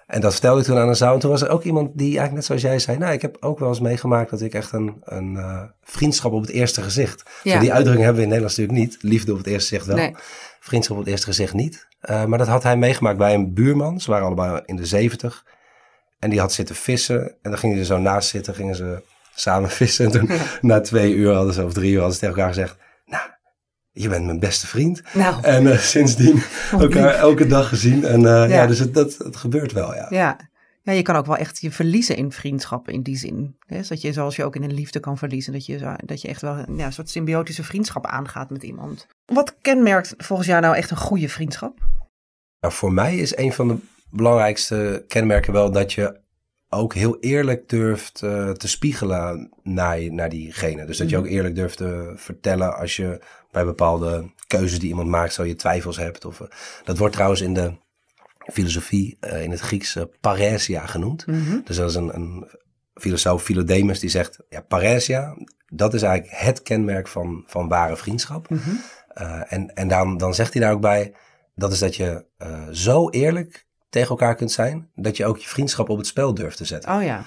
En 0.06 0.20
dat 0.20 0.32
vertelde 0.32 0.60
ik 0.60 0.66
toen 0.66 0.78
aan 0.78 0.88
een 0.88 0.96
zaal. 0.96 1.14
En 1.14 1.20
toen 1.20 1.30
was 1.30 1.42
er 1.42 1.48
ook 1.48 1.62
iemand 1.62 1.90
die 1.92 2.06
eigenlijk 2.06 2.34
net 2.34 2.44
zoals 2.44 2.62
jij 2.62 2.78
zei, 2.78 2.98
nou, 2.98 3.12
ik 3.12 3.22
heb 3.22 3.36
ook 3.40 3.58
wel 3.58 3.68
eens 3.68 3.80
meegemaakt 3.80 4.30
dat 4.30 4.40
ik 4.40 4.54
echt 4.54 4.72
een, 4.72 4.96
een 5.04 5.36
eh, 5.36 5.62
vriendschap 5.82 6.32
op 6.32 6.40
het 6.40 6.50
eerste 6.50 6.82
gezicht. 6.82 7.22
Ja. 7.42 7.52
Zo, 7.52 7.58
die 7.58 7.72
uitdrukking 7.72 8.04
hebben 8.04 8.22
we 8.22 8.28
in 8.28 8.34
Nederland 8.34 8.56
natuurlijk 8.56 8.86
niet. 8.86 9.02
Liefde 9.02 9.32
op 9.32 9.38
het 9.38 9.46
eerste 9.46 9.68
gezicht 9.68 9.86
wel. 9.86 9.96
Nee. 9.96 10.14
Vriendschap 10.60 10.96
op 10.96 11.02
het 11.02 11.12
eerste 11.12 11.26
gezicht 11.26 11.54
niet. 11.54 11.86
Eh, 12.00 12.24
maar 12.24 12.38
dat 12.38 12.48
had 12.48 12.62
hij 12.62 12.76
meegemaakt 12.76 13.18
bij 13.18 13.34
een 13.34 13.54
buurman. 13.54 14.00
Ze 14.00 14.10
waren 14.10 14.26
allebei 14.26 14.62
in 14.64 14.76
de 14.76 14.86
zeventig. 14.86 15.44
En 16.18 16.30
die 16.30 16.40
had 16.40 16.52
zitten 16.52 16.74
vissen. 16.74 17.20
En 17.42 17.50
dan 17.50 17.58
gingen 17.58 17.76
ze 17.76 17.84
zo 17.84 17.98
naast 17.98 18.28
zitten, 18.28 18.54
gingen 18.54 18.76
ze 18.76 19.02
samen 19.34 19.70
vissen. 19.80 20.04
En 20.04 20.10
toen, 20.10 20.30
na 20.70 20.80
twee 20.80 21.14
uur 21.14 21.32
hadden 21.32 21.54
ze, 21.54 21.64
of 21.64 21.72
drie 21.72 21.90
uur, 21.90 21.98
hadden 21.98 22.14
ze 22.14 22.20
tegen 22.20 22.36
elkaar 22.36 22.54
gezegd... 22.54 22.76
Je 23.96 24.08
bent 24.08 24.24
mijn 24.24 24.38
beste 24.40 24.66
vriend. 24.66 25.02
Nou, 25.12 25.42
En 25.42 25.72
eh, 25.72 25.78
sindsdien 25.78 26.42
elkaar 26.78 27.14
elke 27.14 27.46
dag 27.46 27.68
gezien. 27.68 28.04
En 28.04 28.26
eh, 28.26 28.50
ja. 28.50 28.66
dus 28.66 28.78
het, 28.78 28.94
dat, 28.94 29.16
het 29.18 29.36
gebeurt 29.36 29.72
wel, 29.72 29.94
ja. 29.94 30.06
ja. 30.10 30.38
Ja, 30.82 30.92
je 30.92 31.02
kan 31.02 31.16
ook 31.16 31.26
wel 31.26 31.36
echt 31.36 31.60
je 31.60 31.70
verliezen 31.70 32.16
in 32.16 32.32
vriendschappen 32.32 32.92
in 32.92 33.02
die 33.02 33.16
zin. 33.16 33.56
Hè? 33.66 33.80
Dat 33.88 34.00
je, 34.00 34.12
zoals 34.12 34.36
je 34.36 34.44
ook 34.44 34.56
in 34.56 34.62
een 34.62 34.72
liefde 34.74 35.00
kan 35.00 35.18
verliezen, 35.18 35.52
dat 35.52 35.66
je, 35.66 35.78
zo- 35.78 35.96
dat 36.04 36.20
je 36.20 36.28
echt 36.28 36.40
wel 36.40 36.56
ja, 36.56 36.86
een 36.86 36.92
soort 36.92 37.10
symbiotische 37.10 37.64
vriendschap 37.64 38.06
aangaat 38.06 38.50
met 38.50 38.62
iemand. 38.62 39.06
Wat 39.24 39.56
kenmerkt 39.60 40.14
volgens 40.16 40.48
jou 40.48 40.60
nou 40.60 40.76
echt 40.76 40.90
een 40.90 40.96
goede 40.96 41.28
vriendschap? 41.28 41.78
Nou, 42.60 42.72
voor 42.74 42.92
mij 42.92 43.16
is 43.16 43.36
een 43.36 43.52
van 43.52 43.68
de 43.68 43.76
belangrijkste 44.10 45.04
kenmerken 45.08 45.52
wel 45.52 45.70
dat 45.70 45.92
je 45.92 46.20
ook 46.68 46.94
heel 46.94 47.18
eerlijk 47.20 47.68
durft 47.68 48.22
eh, 48.22 48.50
te 48.50 48.68
spiegelen 48.68 49.50
naar, 49.62 50.12
naar 50.12 50.28
diegene. 50.28 50.84
Dus 50.84 50.98
dat 50.98 51.10
je 51.10 51.16
ook 51.16 51.26
eerlijk 51.26 51.54
durft 51.54 51.76
te 51.76 52.12
vertellen 52.16 52.76
als 52.76 52.96
je 52.96 53.20
bij 53.54 53.64
bepaalde 53.64 54.32
keuzes 54.46 54.78
die 54.78 54.88
iemand 54.88 55.08
maakt, 55.08 55.32
zo 55.32 55.44
je 55.44 55.56
twijfels 55.56 55.96
hebt. 55.96 56.24
Of, 56.24 56.40
eh, 56.40 56.46
dat 56.84 56.98
wordt 56.98 57.14
trouwens 57.14 57.40
in 57.40 57.54
de 57.54 57.72
filosofie, 58.52 59.16
eh, 59.20 59.42
in 59.42 59.50
het 59.50 59.60
Grieks, 59.60 59.96
eh, 59.96 60.02
paresia 60.20 60.86
genoemd. 60.86 61.24
Dus 61.64 61.76
dat 61.76 61.90
is 61.90 61.94
een, 61.94 62.14
een 62.14 62.48
filosoof, 62.94 63.42
Philodemus, 63.42 64.00
die 64.00 64.10
zegt, 64.10 64.38
ja, 64.48 64.60
paresia, 64.60 65.36
dat 65.66 65.94
is 65.94 66.02
eigenlijk 66.02 66.40
het 66.40 66.62
kenmerk 66.62 67.08
van, 67.08 67.44
van 67.46 67.68
ware 67.68 67.96
vriendschap. 67.96 68.48
Eh, 69.08 69.52
en 69.52 69.74
en 69.74 69.88
dan, 69.88 70.16
dan 70.16 70.34
zegt 70.34 70.52
hij 70.52 70.62
daar 70.62 70.72
ook 70.72 70.80
bij, 70.80 71.14
dat 71.54 71.72
is 71.72 71.78
dat 71.78 71.96
je 71.96 72.24
zo 72.72 73.10
eerlijk 73.10 73.66
tegen 73.90 74.08
elkaar 74.08 74.34
kunt 74.34 74.52
zijn, 74.52 74.90
dat 74.94 75.16
je 75.16 75.26
ook 75.26 75.38
je 75.38 75.48
vriendschap 75.48 75.88
op 75.88 75.98
het 75.98 76.06
spel 76.06 76.34
durft 76.34 76.56
te 76.56 76.64
zetten. 76.64 76.94
Oh 76.94 77.02
ja. 77.02 77.24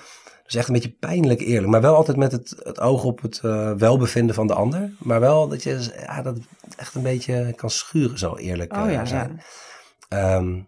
Dus 0.48 0.56
echt 0.56 0.68
een 0.68 0.74
beetje 0.74 0.96
pijnlijk 1.00 1.42
eerlijk, 1.42 1.72
maar 1.72 1.82
wel 1.82 1.96
altijd 1.96 2.18
met 2.18 2.32
het, 2.32 2.56
het 2.64 2.80
oog 2.80 3.04
op 3.04 3.22
het 3.22 3.40
eh, 3.40 3.72
welbevinden 3.72 4.36
van 4.36 4.48
de 4.48 4.54
ander. 4.54 4.94
Maar 5.00 5.20
wel 5.20 5.48
dat 5.48 5.64
je 5.64 5.94
ja, 5.96 6.22
dat 6.22 6.38
echt 6.78 6.96
een 6.96 7.02
beetje 7.02 7.54
kan 7.56 7.70
schuren, 7.70 8.18
zo 8.18 8.36
eerlijk 8.36 8.74
Oh 8.74 8.86
eh, 8.86 8.92
ja, 8.92 9.06
zijn. 9.06 9.42
ja. 10.10 10.36
Ehm, 10.36 10.62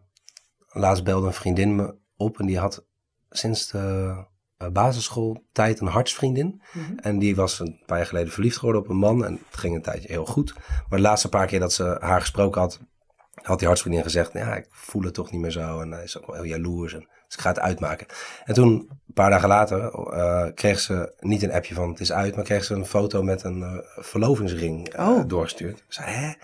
laatst 0.68 1.04
belde 1.04 1.28
een 1.28 1.34
vriendin 1.34 1.76
me 1.76 1.96
op 2.16 2.40
en 2.40 2.46
die 2.46 2.58
had 2.58 2.86
sinds 3.30 3.68
de 3.68 4.16
eh, 4.58 4.70
basisschooltijd 4.70 5.80
een 5.80 5.88
hartsvriendin. 5.88 6.62
Mhm. 6.74 6.98
En 6.98 7.20
die 7.20 7.36
was 7.36 7.60
een 7.60 7.82
paar 7.86 7.98
jaar 7.98 8.08
geleden 8.08 8.34
verliefd 8.34 8.58
geworden 8.58 8.82
op 8.82 8.90
een 8.90 8.98
man 8.98 9.26
en 9.26 9.34
het 9.50 9.60
ging 9.60 9.76
een 9.76 9.82
tijdje 9.82 10.08
heel 10.08 10.26
goed. 10.26 10.54
Maar 10.90 11.00
de 11.00 11.06
laatste 11.06 11.30
paar 11.30 11.48
keer 11.48 11.60
dat 11.60 11.74
ze 11.74 11.98
haar 12.00 12.22
gesproken 12.22 12.62
had, 12.62 12.80
had 13.42 13.58
die 13.58 13.68
hartsvriendin 13.68 14.04
gezegd, 14.04 14.34
ja, 14.34 14.56
ik 14.56 14.68
voel 14.70 15.02
het 15.04 15.14
toch 15.14 15.32
niet 15.32 15.42
meer 15.42 15.52
zo. 15.52 15.80
En 15.80 15.92
hij 15.92 16.04
is 16.04 16.18
ook 16.18 16.26
wel 16.26 16.36
heel 16.36 16.44
jaloers. 16.44 16.94
En 16.94 17.08
Dus 17.30 17.38
ik 17.38 17.44
ga 17.44 17.50
het 17.50 17.60
uitmaken. 17.60 18.08
En 18.46 18.54
toen, 18.54 18.70
een 19.08 19.14
paar 19.14 19.30
dagen 19.30 19.48
later, 19.48 19.94
eh, 19.94 20.46
kreeg 20.56 20.80
ze 20.80 21.14
niet 21.20 21.44
een 21.44 21.52
appje 21.52 21.74
van 21.74 21.90
het 21.90 22.00
is 22.00 22.12
uit, 22.12 22.36
maar 22.36 22.44
kreeg 22.44 22.64
ze 22.64 22.74
een 22.74 22.86
foto 22.86 23.24
met 23.24 23.44
een 23.44 23.64
eh, 23.64 23.78
verlovingsring 24.04 24.98
Oh. 25.00 25.28
doorgestuurd. 25.28 25.78
Ik 25.78 25.84
zei, 25.88 26.08
hè? 26.12 26.28
Je 26.28 26.36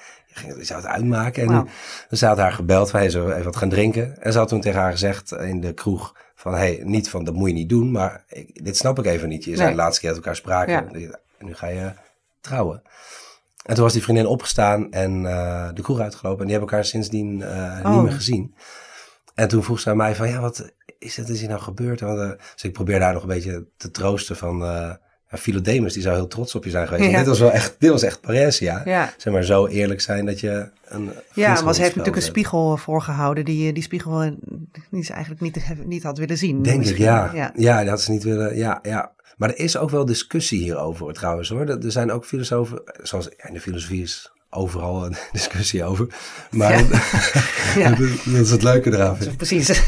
ging- 0.42 0.56
je 0.58 0.64
zou 0.64 0.82
het 0.82 0.90
uitmaken. 0.90 1.48
En 1.50 1.68
dus 2.10 2.20
ze 2.20 2.26
had 2.26 2.38
haar 2.38 2.52
gebeld, 2.52 2.92
wij 2.92 3.10
zo 3.10 3.30
even 3.30 3.44
wat 3.44 3.56
gaan 3.56 3.70
drinken. 3.70 4.22
En 4.22 4.32
ze 4.32 4.38
had 4.38 4.48
toen 4.48 4.62
tegen 4.62 4.80
haar 4.80 4.92
gezegd 4.92 5.32
in 5.32 5.62
de 5.62 5.74
kroeg 5.74 6.16
van, 6.36 6.54
hey, 6.56 6.82
niet 6.84 7.10
van, 7.10 7.24
dat 7.24 7.34
moet 7.34 7.48
je 7.48 7.54
niet 7.54 7.70
doen, 7.70 7.92
maar 7.92 8.24
ik, 8.28 8.64
dit 8.66 8.78
snap 8.78 9.00
ik 9.00 9.06
even 9.06 9.30
niet. 9.30 9.44
Je 9.44 9.56
zei 9.56 9.70
de 9.70 9.76
laatste 9.76 10.00
keer 10.02 10.10
dat 10.10 10.18
we 10.20 10.26
elkaar 10.26 10.40
spraken, 10.42 10.74
Ja. 11.00 11.10
en 11.38 11.46
nu 11.46 11.54
ga 11.56 11.68
je 11.68 11.92
trouwen. 12.42 12.82
En 13.66 13.74
toen 13.76 13.84
was 13.84 13.94
die 13.94 14.04
vriendin 14.04 14.26
opgestaan 14.26 14.92
en 14.92 15.24
de 15.76 15.82
kroeg 15.82 16.00
uitgelopen. 16.00 16.40
En 16.40 16.46
die 16.48 16.56
hebben 16.56 16.72
elkaar 16.74 16.86
sindsdien 16.90 17.42
eh, 17.42 17.80
Oh. 17.86 17.92
niet 17.94 18.04
meer 18.04 18.12
gezien. 18.12 18.56
En 19.36 19.48
toen 19.48 19.64
vroeg 19.64 19.80
ze 19.80 19.90
aan 19.90 19.98
mij 19.98 20.16
van, 20.16 20.30
ja, 20.30 20.40
wat 20.40 20.72
is 21.00 21.18
het 21.18 21.30
is 21.30 21.40
hier 21.40 21.50
nou 21.50 21.62
gebeurd? 21.62 22.00
Want, 22.00 22.20
eh, 22.20 22.30
dus 22.54 22.64
ik 22.64 22.74
probeerde 22.74 23.04
haar 23.04 23.14
nog 23.14 23.22
een 23.22 23.28
beetje 23.28 23.68
te 23.78 23.92
troosten 23.92 24.36
van... 24.36 24.64
eh 24.64 24.94
ja, 25.32 25.38
Philodemus, 25.38 25.94
die 25.94 26.02
zou 26.02 26.16
heel 26.16 26.28
trots 26.28 26.56
op 26.56 26.64
je 26.64 26.70
zijn 26.70 26.88
geweest. 26.88 27.10
Ja. 27.10 27.18
Dit 27.18 27.28
was 27.28 27.40
wel 27.40 27.52
echt, 27.52 27.76
dit 27.80 27.90
was 27.90 28.04
echt 28.04 28.22
Paresia. 28.22 28.82
Ja. 28.86 29.14
Zeg 29.18 29.34
maar, 29.34 29.44
zo 29.44 29.68
eerlijk 29.68 30.02
zijn 30.02 30.26
dat 30.26 30.40
je 30.40 30.70
een 30.86 31.12
Ja, 31.34 31.56
ze 31.56 31.64
heeft 31.66 31.80
natuurlijk 31.80 32.16
een 32.16 32.22
spiegel 32.22 32.78
voorgehouden 32.78 33.46
die, 33.46 33.74
die 33.74 33.84
spiegel 33.84 34.22
eh, 34.22 34.32
die 34.92 35.04
ze 35.04 35.14
eigenlijk 35.14 35.42
niet, 35.42 35.66
niet 35.86 36.04
had 36.04 36.18
willen 36.18 36.38
zien. 36.38 36.62
Denk 36.62 36.86
ik, 36.86 36.98
ja. 36.98 37.32
ja. 37.34 37.52
ja. 37.56 37.80
dat 37.80 37.90
had 37.90 38.02
ze 38.02 38.12
niet 38.12 38.24
willen, 38.24 38.58
ja, 38.58 38.80
ja. 38.82 39.14
Maar 39.38 39.50
er 39.50 39.60
is 39.60 39.78
ook 39.78 39.90
wel 39.90 40.06
discussie 40.06 40.60
hierover 40.60 41.14
trouwens 41.14 41.50
hoor. 41.50 41.68
Er 41.70 41.92
zijn 41.92 42.12
ook 42.12 42.26
filosofen, 42.26 42.82
zoals 43.04 43.28
in 43.28 43.54
de 43.54 43.62
filosofie 43.62 44.02
is 44.02 44.32
overal 44.56 45.06
een 45.06 45.16
discussie 45.32 45.84
over. 45.84 46.08
Maar 46.52 46.84
Ja. 47.76 47.90
dat, 47.96 48.00
is 48.26 48.52
het 48.52 48.64
leuke 48.64 48.94
eraan. 48.94 49.18
vind. 49.18 49.38
Precies. 49.38 49.82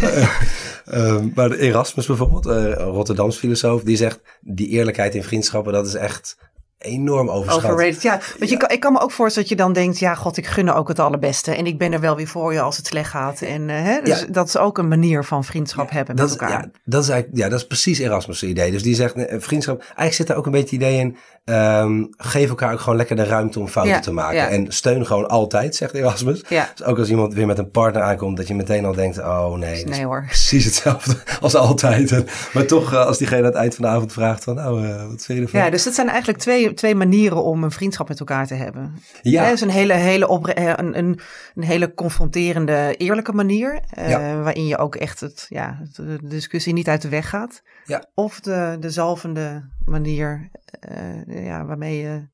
Ehm, 0.86 1.28
maar 1.36 1.50
de 1.50 1.58
Erasmus 1.60 2.06
bijvoorbeeld, 2.06 2.46
een 2.46 2.74
Rotterdams 2.74 3.38
filosoof, 3.38 3.84
die 3.84 3.98
zegt 3.98 4.20
die 4.42 4.68
eerlijkheid 4.68 5.16
in 5.16 5.24
vriendschappen, 5.24 5.74
dat 5.74 5.88
is 5.88 5.94
echt 5.94 6.38
enorm 6.78 7.30
overschat. 7.30 7.64
Overrated. 7.64 8.02
Ja, 8.02 8.20
want 8.40 8.50
je 8.50 8.58
kan, 8.58 8.70
ik 8.70 8.80
kan 8.80 8.94
me 8.94 9.00
ook 9.00 9.12
voorstellen 9.12 9.50
dat 9.50 9.58
je 9.58 9.64
dan 9.64 9.74
denkt, 9.74 10.00
ja 10.00 10.16
god, 10.16 10.38
ik 10.38 10.46
gun 10.48 10.72
ook 10.74 10.88
het 10.88 11.00
allerbeste. 11.00 11.52
En 11.56 11.66
ik 11.66 11.78
ben 11.78 11.94
er 11.94 12.00
wel 12.00 12.16
weer 12.16 12.28
voor 12.28 12.54
je 12.54 12.62
als 12.62 12.78
het 12.78 12.86
slecht 12.88 13.10
gaat. 13.10 13.42
En 13.42 13.70
eh, 13.70 13.84
hè, 13.84 14.02
dus 14.04 14.20
Ja. 14.20 14.26
dat 14.30 14.48
is 14.48 14.58
ook 14.58 14.78
een 14.78 14.88
manier 14.88 15.24
van 15.24 15.44
vriendschap 15.44 15.90
hebben 15.90 16.16
met 16.16 16.30
Dat, 16.30 16.40
elkaar. 16.40 16.50
ja, 16.62 16.70
dat 16.86 17.04
is 17.04 17.10
eigenlijk, 17.10 17.42
ja, 17.42 17.50
dat 17.50 17.60
is 17.60 17.68
precies 17.68 18.00
Erasmus' 18.00 18.44
idee. 18.44 18.72
Dus 18.72 18.84
die 18.84 18.96
zegt, 18.96 19.16
eh, 19.16 19.36
vriendschap, 19.40 19.80
eigenlijk 19.82 20.14
zit 20.14 20.28
daar 20.28 20.38
ook 20.38 20.46
een 20.46 20.52
beetje 20.52 20.76
het 20.76 20.86
idee 20.86 20.98
in, 21.00 21.18
ehm, 21.46 22.04
geef 22.18 22.50
elkaar 22.50 22.74
ook 22.74 22.80
gewoon 22.80 22.98
lekker 22.98 23.16
de 23.16 23.24
ruimte 23.24 23.60
om 23.60 23.68
fouten 23.68 24.02
te 24.02 24.12
maken. 24.12 24.50
En 24.50 24.66
steun 24.72 25.06
gewoon 25.06 25.28
altijd, 25.28 25.76
zegt 25.76 25.94
Erasmus. 25.94 26.44
Ja. 26.50 26.70
Dus 26.76 26.86
ook 26.86 26.98
als 26.98 27.10
iemand 27.10 27.34
weer 27.34 27.46
met 27.46 27.58
een 27.58 27.72
partner 27.72 28.02
aankomt, 28.02 28.38
dat 28.38 28.48
je 28.48 28.56
meteen 28.56 28.86
al 28.86 28.94
denkt, 28.94 29.18
oh 29.20 29.54
nee, 29.54 30.06
hoor. 30.06 30.24
precies 30.28 30.66
hetzelfde 30.66 31.16
als 31.42 31.56
altijd. 31.56 32.12
En- 32.12 32.28
maar 32.54 32.66
toch, 32.66 32.94
eh, 32.94 33.06
als 33.06 33.18
diegene 33.18 33.40
aan 33.42 33.46
het 33.46 33.56
eind 33.56 33.76
van 33.76 33.86
de 33.86 33.92
avond 33.92 34.14
vraagt 34.14 34.44
van, 34.44 34.56
nou, 34.56 34.82
wat 35.10 35.26
vind 35.26 35.38
je 35.40 35.44
ervan? 35.46 35.60
Ja, 35.60 35.70
dus 35.70 35.84
dat 35.84 35.94
zijn 35.94 36.08
eigenlijk 36.10 36.40
twee, 36.40 36.67
twee 36.76 36.96
manieren 36.96 37.44
om 37.44 37.64
een 37.64 37.72
vriendschap 37.72 38.08
met 38.08 38.20
elkaar 38.20 38.48
te 38.48 38.54
hebben. 38.54 38.96
Ja. 39.22 39.48
Is 39.48 39.62
een 39.62 39.70
hele, 39.70 39.94
hele, 39.94 40.28
opre- 40.28 40.54
eh, 40.54 40.74
een, 40.76 40.98
een, 40.98 41.20
een 41.56 41.64
hele 41.64 41.94
confronterende, 41.94 42.96
eerlijke 42.98 43.34
manier. 43.34 43.80
eh, 43.90 44.10
Ja. 44.10 44.42
Waarin 44.42 44.68
je 44.68 44.78
ook 44.78 44.96
echt 44.96 45.20
het, 45.20 45.46
ja, 45.50 45.82
de 45.96 46.18
discussie 46.24 46.74
niet 46.74 46.88
uit 46.88 47.02
de 47.02 47.10
weg 47.10 47.30
gaat. 47.30 47.62
Ja. 47.86 48.06
Of 48.14 48.40
de, 48.40 48.78
de 48.80 48.90
zalvende 48.90 49.70
manier 49.86 50.50
eh, 50.80 51.46
ja, 51.46 51.66
waarmee 51.66 51.98
je 52.02 52.28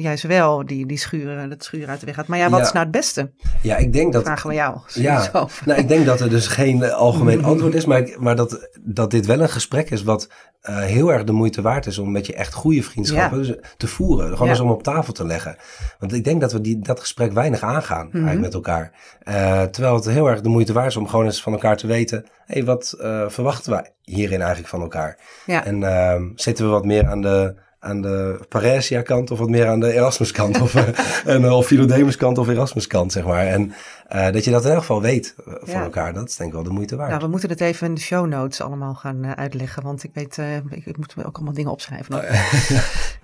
juist 0.00 0.22
wel 0.22 0.66
die, 0.66 0.86
die 0.86 0.98
schuren, 0.98 1.48
dat 1.50 1.64
schuren 1.64 1.88
uit 1.88 2.00
de 2.00 2.06
weg 2.06 2.14
gaat. 2.14 2.26
Maar 2.26 2.38
ja, 2.38 2.48
wat 2.50 2.58
Ja. 2.60 2.64
is 2.66 2.72
nou 2.72 2.84
het 2.84 2.94
beste? 2.94 3.30
Ja, 3.62 3.76
ik 3.76 3.92
denk 3.92 4.12
dat... 4.12 4.22
Vragen 4.24 4.48
we 4.48 4.54
jou. 4.54 4.78
Ja, 4.94 5.30
nou, 5.64 5.80
ik 5.80 5.88
denk 5.88 6.06
dat 6.06 6.20
er 6.20 6.30
dus 6.30 6.46
geen 6.46 6.92
algemeen 6.92 7.44
antwoord 7.52 7.74
is, 7.74 7.84
maar, 7.84 7.98
ik- 7.98 8.18
maar 8.20 8.36
dat, 8.36 8.68
dat 8.80 9.10
dit 9.10 9.26
wel 9.26 9.40
een 9.40 9.48
gesprek 9.48 9.90
is 9.90 10.02
wat 10.02 10.28
eh, 10.60 10.78
heel 10.78 11.12
erg 11.12 11.24
de 11.24 11.32
moeite 11.32 11.62
waard 11.62 11.86
is 11.86 11.98
om 11.98 12.10
met 12.12 12.26
je 12.26 12.34
echt 12.34 12.54
goede 12.54 12.82
vriendschappen 12.82 13.38
dus, 13.42 13.56
te 13.76 13.86
voeren. 13.86 14.28
Gewoon 14.30 14.46
Ja. 14.46 14.52
eens 14.52 14.60
om 14.62 14.70
op 14.70 14.82
tafel 14.82 15.12
te 15.12 15.26
leggen. 15.26 15.56
Want 15.98 16.12
ik 16.12 16.24
denk 16.24 16.40
dat 16.40 16.52
we 16.52 16.60
die, 16.60 16.78
dat 16.78 17.00
gesprek 17.00 17.32
weinig 17.32 17.60
aangaan 17.62 18.06
Mhm. 18.06 18.14
eigenlijk 18.16 18.40
met 18.44 18.54
elkaar. 18.54 18.92
Eh, 19.22 19.62
terwijl 19.62 19.94
het 19.94 20.04
heel 20.04 20.26
erg 20.28 20.40
de 20.40 20.48
moeite 20.48 20.72
waard 20.72 20.86
is 20.88 20.96
om 20.96 21.08
gewoon 21.08 21.24
eens 21.24 21.42
van 21.42 21.52
elkaar 21.52 21.76
te 21.76 21.86
weten, 21.86 22.18
hé, 22.46 22.54
hey, 22.54 22.64
wat 22.64 22.96
eh, 23.00 23.24
verwachten 23.28 23.70
wij 23.72 23.92
hierin 24.02 24.38
eigenlijk 24.38 24.68
van 24.68 24.80
elkaar? 24.80 25.18
Ja. 25.46 25.64
En 25.64 25.82
ehm, 25.82 26.22
zitten 26.34 26.64
we 26.64 26.70
wat 26.70 26.84
meer 26.84 27.06
aan 27.06 27.20
de, 27.22 27.54
aan 27.84 28.00
de 28.00 28.40
Paresia 28.48 29.02
kant 29.02 29.30
of 29.30 29.38
wat 29.38 29.48
meer 29.48 29.66
aan 29.68 29.80
de 29.80 29.92
Erasmus 29.92 30.32
kant 30.32 30.60
of, 30.60 30.74
eh, 30.76 30.88
en, 31.24 31.44
eh, 31.44 31.56
of 31.56 31.66
Philodemus 31.66 32.16
kant 32.16 32.38
of 32.38 32.48
Erasmus 32.48 32.86
kant, 32.86 33.12
zeg 33.12 33.24
maar. 33.24 33.46
En 33.46 33.72
eh, 34.08 34.32
dat 34.32 34.44
je 34.44 34.50
dat 34.50 34.64
in 34.64 34.70
elk 34.70 34.78
geval 34.80 35.00
weet 35.02 35.34
van 35.46 35.58
Ja. 35.74 35.82
elkaar, 35.82 36.12
dat 36.12 36.28
is 36.28 36.36
denk 36.36 36.48
ik 36.50 36.54
wel 36.54 36.64
de 36.64 36.70
moeite 36.70 36.96
waard. 36.96 37.10
Nou, 37.10 37.22
we 37.22 37.28
moeten 37.28 37.48
het 37.48 37.60
even 37.60 37.86
in 37.86 37.94
de 37.94 38.00
show 38.00 38.26
notes 38.26 38.60
allemaal 38.60 38.94
gaan 38.94 39.36
uitleggen. 39.36 39.82
Want 39.82 40.04
ik 40.04 40.10
weet, 40.14 40.38
eh, 40.38 40.56
ik, 40.56 40.86
ik 40.86 40.96
moet 40.96 41.14
ook 41.24 41.36
allemaal 41.36 41.54
dingen 41.54 41.70
opschrijven. 41.70 42.14
Oh, 42.14 42.22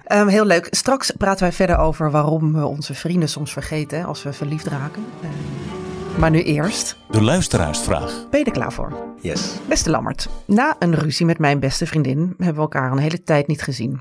Ehm, 0.05 0.27
heel 0.27 0.45
leuk. 0.45 0.67
Straks 0.71 1.11
praten 1.11 1.41
wij 1.43 1.53
verder 1.53 1.79
over 1.79 2.11
waarom 2.11 2.53
we 2.53 2.67
onze 2.67 2.95
vrienden 2.95 3.29
soms 3.29 3.53
vergeten 3.53 3.99
hè, 3.99 4.05
als 4.05 4.23
we 4.23 4.33
verliefd 4.33 4.67
raken. 4.67 5.05
Ehm, 5.23 6.21
maar 6.21 6.31
nu 6.31 6.43
eerst, 6.43 6.97
De 7.11 7.23
luisteraarsvraag. 7.23 8.27
ben 8.31 8.41
je 8.41 8.47
er 8.47 8.53
klaar 8.53 8.73
voor? 8.73 8.93
Yes. 9.21 9.53
Beste 9.69 9.91
Lammert, 9.91 10.29
na 10.45 10.77
een 10.79 10.95
ruzie 10.95 11.27
met 11.27 11.39
mijn 11.39 11.59
beste 11.61 11.87
vriendin 11.87 12.35
hebben 12.39 12.55
we 12.55 12.61
elkaar 12.61 12.93
een 12.93 12.99
hele 12.99 13.23
tijd 13.23 13.47
niet 13.47 13.63
gezien. 13.63 14.01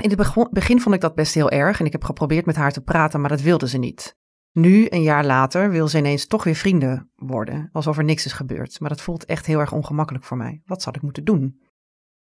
In 0.00 0.10
het 0.10 0.50
begin 0.50 0.80
vond 0.80 0.94
ik 0.94 1.00
dat 1.00 1.14
best 1.14 1.34
heel 1.34 1.50
erg 1.50 1.80
en 1.80 1.86
ik 1.86 1.92
heb 1.92 2.04
geprobeerd 2.04 2.46
met 2.46 2.56
haar 2.56 2.72
te 2.72 2.80
praten, 2.80 3.20
maar 3.20 3.28
dat 3.28 3.40
wilde 3.40 3.68
ze 3.68 3.78
niet. 3.78 4.16
Nu, 4.52 4.86
een 4.90 5.02
jaar 5.02 5.24
later, 5.24 5.70
wil 5.70 5.88
ze 5.88 5.98
ineens 5.98 6.26
toch 6.26 6.44
weer 6.44 6.54
vrienden 6.54 7.10
worden, 7.16 7.68
alsof 7.72 7.98
er 7.98 8.04
niks 8.04 8.24
is 8.26 8.32
gebeurd. 8.32 8.80
Maar 8.80 8.88
dat 8.88 9.00
voelt 9.00 9.24
echt 9.24 9.46
heel 9.46 9.58
erg 9.60 9.72
ongemakkelijk 9.72 10.24
voor 10.24 10.36
mij. 10.36 10.62
Wat 10.64 10.82
zal 10.82 10.92
ik 10.96 11.02
moeten 11.02 11.24
doen? 11.24 11.60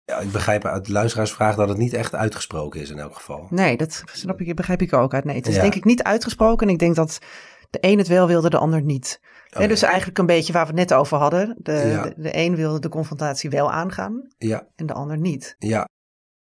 Ja, 0.03 0.19
ik 0.19 0.31
begrijp 0.31 0.65
uit 0.65 0.85
de 0.85 0.91
luisteraarsvraag 0.91 1.55
dat 1.55 1.69
het 1.69 1.77
niet 1.77 1.93
echt 1.93 2.15
uitgesproken 2.15 2.81
is 2.81 2.89
in 2.89 2.99
elk 2.99 3.15
geval. 3.15 3.47
Nee, 3.49 3.77
dat 3.77 4.03
snap 4.11 4.41
ik, 4.41 4.55
begrijp 4.55 4.81
ik 4.81 4.93
ook 4.93 5.13
uit. 5.13 5.23
Nee, 5.23 5.35
het 5.35 5.47
is 5.47 5.55
Ja. 5.55 5.61
denk 5.61 5.75
ik 5.75 5.83
niet 5.85 6.03
uitgesproken 6.03 6.67
en 6.67 6.73
ik 6.73 6.79
denk 6.79 6.95
dat 6.95 7.19
de 7.69 7.77
een 7.81 7.97
het 7.97 8.07
wel 8.07 8.27
wilde, 8.27 8.49
de 8.49 8.57
ander 8.57 8.81
niet. 8.81 9.19
Oh, 9.57 9.67
dus 9.67 9.79
ja. 9.79 9.87
eigenlijk 9.87 10.17
een 10.17 10.25
beetje 10.25 10.53
waar 10.53 10.61
we 10.65 10.67
het 10.79 10.89
net 10.89 10.93
over 10.93 11.17
hadden. 11.17 11.55
De, 11.59 11.71
Ja. 11.71 12.03
de, 12.03 12.13
de 12.17 12.37
een 12.37 12.55
wilde 12.55 12.79
de 12.79 12.89
confrontatie 12.89 13.49
wel 13.49 13.71
aangaan 13.71 14.27
Ja, 14.37 14.67
en 14.75 14.85
de 14.85 14.93
ander 14.93 15.17
niet. 15.17 15.55
ja, 15.57 15.87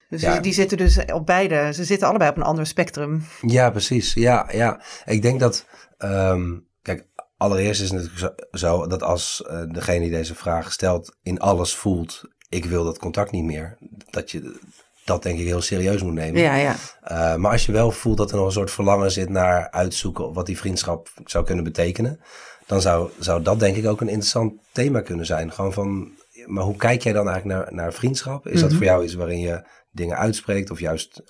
Dus 0.08 0.20
Ja. 0.20 0.40
die, 0.40 0.52
zitten 0.52 0.76
dus 0.78 0.98
op 1.12 1.26
beide, 1.26 1.72
ze 1.74 1.84
zitten 1.84 2.08
allebei 2.08 2.30
op 2.30 2.36
een 2.36 2.42
ander 2.42 2.66
spectrum. 2.66 3.22
ja, 3.40 3.70
precies. 3.70 4.14
Ja, 4.14 4.48
ja. 4.52 4.80
Ik 5.04 5.22
denk 5.22 5.40
dat, 5.40 5.66
ehm, 5.98 6.52
kijk, 6.82 7.06
allereerst 7.36 7.80
is 7.82 7.90
het 7.90 8.02
natuurlijk 8.02 8.46
zo, 8.52 8.86
dat 8.86 9.02
als 9.02 9.42
eh, 9.42 9.62
degene 9.68 10.00
die 10.00 10.10
deze 10.10 10.34
vraag 10.34 10.72
stelt 10.72 11.16
in 11.22 11.40
alles 11.40 11.74
voelt, 11.74 12.22
ik 12.48 12.64
wil 12.64 12.84
dat 12.84 12.98
contact 12.98 13.30
niet 13.30 13.44
meer, 13.44 13.76
dat 14.10 14.30
je 14.30 14.58
dat 15.04 15.22
denk 15.22 15.38
ik 15.38 15.46
heel 15.46 15.60
serieus 15.60 16.02
moet 16.02 16.12
nemen. 16.14 16.40
Ja, 16.40 16.54
ja. 16.56 16.74
Uh, 17.10 17.34
maar 17.36 17.52
als 17.52 17.66
je 17.66 17.72
wel 17.72 17.90
voelt 17.90 18.16
dat 18.16 18.30
er 18.30 18.36
nog 18.36 18.46
een 18.46 18.52
soort 18.52 18.70
verlangen 18.70 19.10
zit 19.10 19.28
naar 19.28 19.70
uitzoeken 19.70 20.32
wat 20.32 20.46
die 20.46 20.58
vriendschap 20.58 21.08
zou 21.24 21.44
kunnen 21.44 21.64
betekenen, 21.64 22.20
dan 22.66 22.80
zou, 22.80 23.10
zou 23.18 23.42
dat 23.42 23.58
denk 23.60 23.76
ik 23.76 23.86
ook 23.86 24.00
een 24.00 24.08
interessant 24.08 24.52
thema 24.72 25.00
kunnen 25.00 25.26
zijn. 25.26 25.52
Gewoon 25.52 25.72
van, 25.72 26.10
maar 26.46 26.64
hoe 26.64 26.76
kijk 26.76 27.02
jij 27.02 27.12
dan 27.12 27.28
eigenlijk 27.28 27.58
naar, 27.60 27.74
naar 27.74 27.92
vriendschap? 27.92 28.46
Is 28.46 28.60
dat 28.60 28.68
Mhm. 28.68 28.78
voor 28.78 28.86
jou 28.86 29.04
iets 29.04 29.14
waarin 29.14 29.38
je 29.38 29.64
dingen 29.96 30.16
uitspreekt 30.16 30.70
of 30.70 30.80
juist 30.80 31.22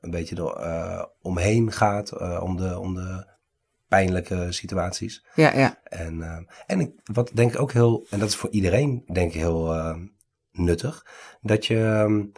een 0.00 0.10
beetje 0.10 0.36
er, 0.36 0.66
uh, 0.66 1.04
omheen 1.20 1.72
gaat 1.72 2.12
uh, 2.12 2.40
om, 2.42 2.56
de, 2.56 2.78
om 2.78 2.94
de 2.94 3.26
pijnlijke 3.88 4.46
situaties? 4.52 5.24
Ja, 5.34 5.56
ja. 5.56 5.78
En, 5.82 6.18
uh, 6.18 6.38
en 6.66 6.80
ik, 6.80 6.90
wat 7.04 7.30
denk 7.34 7.52
ik 7.52 7.60
ook 7.60 7.72
heel, 7.72 8.06
en 8.10 8.18
dat 8.18 8.28
is 8.28 8.36
voor 8.36 8.50
iedereen 8.50 9.04
denk 9.12 9.32
ik 9.32 9.40
heel 9.40 9.94
nuttig, 10.52 11.06
dat 11.40 11.66
je... 11.66 11.76
Um, 11.76 12.32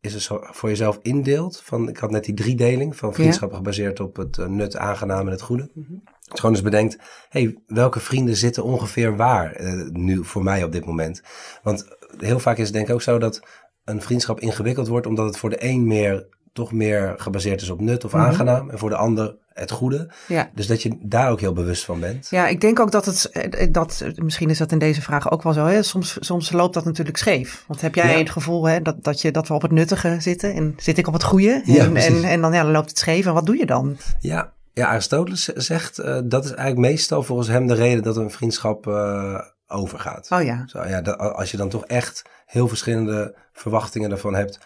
is 0.00 0.12
het 0.12 0.22
zo 0.22 0.40
voor 0.42 0.68
jezelf 0.68 0.98
indeelt. 1.02 1.60
Van, 1.62 1.88
ik 1.88 1.96
had 1.96 2.10
net 2.10 2.24
die 2.24 2.34
driedeling 2.34 2.96
van 2.96 3.14
vriendschappen 3.14 3.58
ja. 3.58 3.64
gebaseerd 3.64 4.00
op 4.00 4.16
het 4.16 4.36
nut, 4.48 4.76
aangenaam 4.76 5.26
en 5.26 5.32
het 5.32 5.42
goede. 5.42 5.70
Mm-hmm. 5.74 6.02
Dus 6.04 6.40
gewoon 6.40 6.54
eens 6.54 6.64
bedenkt, 6.64 6.98
hey, 7.28 7.62
welke 7.66 8.00
vrienden 8.00 8.36
zitten 8.36 8.64
ongeveer 8.64 9.16
waar 9.16 9.60
nu 9.92 10.24
voor 10.24 10.42
mij 10.42 10.64
op 10.64 10.72
dit 10.72 10.84
moment? 10.84 11.22
Want 11.62 11.88
heel 12.18 12.38
vaak 12.38 12.58
is 12.58 12.64
het 12.64 12.72
denk 12.72 12.88
ik 12.88 12.94
ook 12.94 13.02
zo 13.02 13.18
dat 13.18 13.46
een 13.84 14.02
vriendschap 14.02 14.40
ingewikkeld 14.40 14.88
wordt, 14.88 15.06
omdat 15.06 15.26
het 15.26 15.38
voor 15.38 15.50
de 15.50 15.64
een 15.64 15.86
meer, 15.86 16.26
toch 16.52 16.72
meer 16.72 17.14
gebaseerd 17.16 17.60
is 17.60 17.70
op 17.70 17.80
nut 17.80 18.04
of 18.04 18.12
mm-hmm. 18.12 18.28
aangenaam. 18.28 18.70
En 18.70 18.78
voor 18.78 18.90
de 18.90 18.96
ander 18.96 19.36
het 19.54 19.70
goede. 19.70 20.10
Ja. 20.28 20.50
Dus 20.54 20.66
dat 20.66 20.82
je 20.82 20.98
daar 21.00 21.30
ook 21.30 21.40
heel 21.40 21.52
bewust 21.52 21.84
van 21.84 22.00
bent. 22.00 22.28
Ja, 22.30 22.48
ik 22.48 22.60
denk 22.60 22.80
ook 22.80 22.90
dat 22.90 23.04
het, 23.04 23.30
dat, 23.70 24.04
misschien 24.14 24.50
is 24.50 24.58
dat 24.58 24.72
in 24.72 24.78
deze 24.78 25.02
vraag 25.02 25.30
ook 25.30 25.42
wel 25.42 25.52
zo. 25.52 25.66
Hè? 25.66 25.82
Soms, 25.82 26.16
soms 26.20 26.52
loopt 26.52 26.74
dat 26.74 26.84
natuurlijk 26.84 27.16
scheef. 27.16 27.64
Want 27.66 27.80
heb 27.80 27.94
jij 27.94 28.12
ja. 28.12 28.18
het 28.18 28.30
gevoel 28.30 28.68
hè, 28.68 28.82
dat, 28.82 29.04
dat, 29.04 29.20
je, 29.20 29.30
dat 29.30 29.48
we 29.48 29.54
op 29.54 29.62
het 29.62 29.70
nuttige 29.70 30.16
zitten 30.18 30.54
en 30.54 30.74
zit 30.76 30.98
ik 30.98 31.06
op 31.06 31.12
het 31.12 31.24
goede? 31.24 31.62
Ja, 31.64 31.84
en, 31.84 31.96
en, 31.96 32.24
en 32.24 32.40
dan, 32.40 32.52
ja, 32.52 32.62
dan 32.62 32.72
loopt 32.72 32.88
het 32.88 32.98
scheef. 32.98 33.26
En 33.26 33.34
wat 33.34 33.46
doe 33.46 33.56
je 33.56 33.66
dan? 33.66 33.96
Ja, 34.20 34.52
ja 34.72 34.86
Aristoteles 34.86 35.44
zegt 35.44 35.98
uh, 35.98 36.18
dat 36.24 36.44
is 36.44 36.52
eigenlijk 36.52 36.90
meestal 36.90 37.22
volgens 37.22 37.48
hem 37.48 37.66
de 37.66 37.74
reden 37.74 38.02
dat 38.02 38.16
een 38.16 38.30
vriendschap 38.30 38.86
uh, 38.86 39.40
overgaat. 39.72 40.30
Oh 40.30 40.42
ja. 40.42 40.64
Zo, 40.66 40.84
ja 40.84 41.00
dat, 41.00 41.18
als 41.18 41.50
je 41.50 41.56
dan 41.56 41.68
toch 41.68 41.84
echt 41.84 42.24
heel 42.46 42.68
verschillende 42.68 43.34
verwachtingen 43.52 44.10
ervan 44.10 44.34
hebt, 44.34 44.58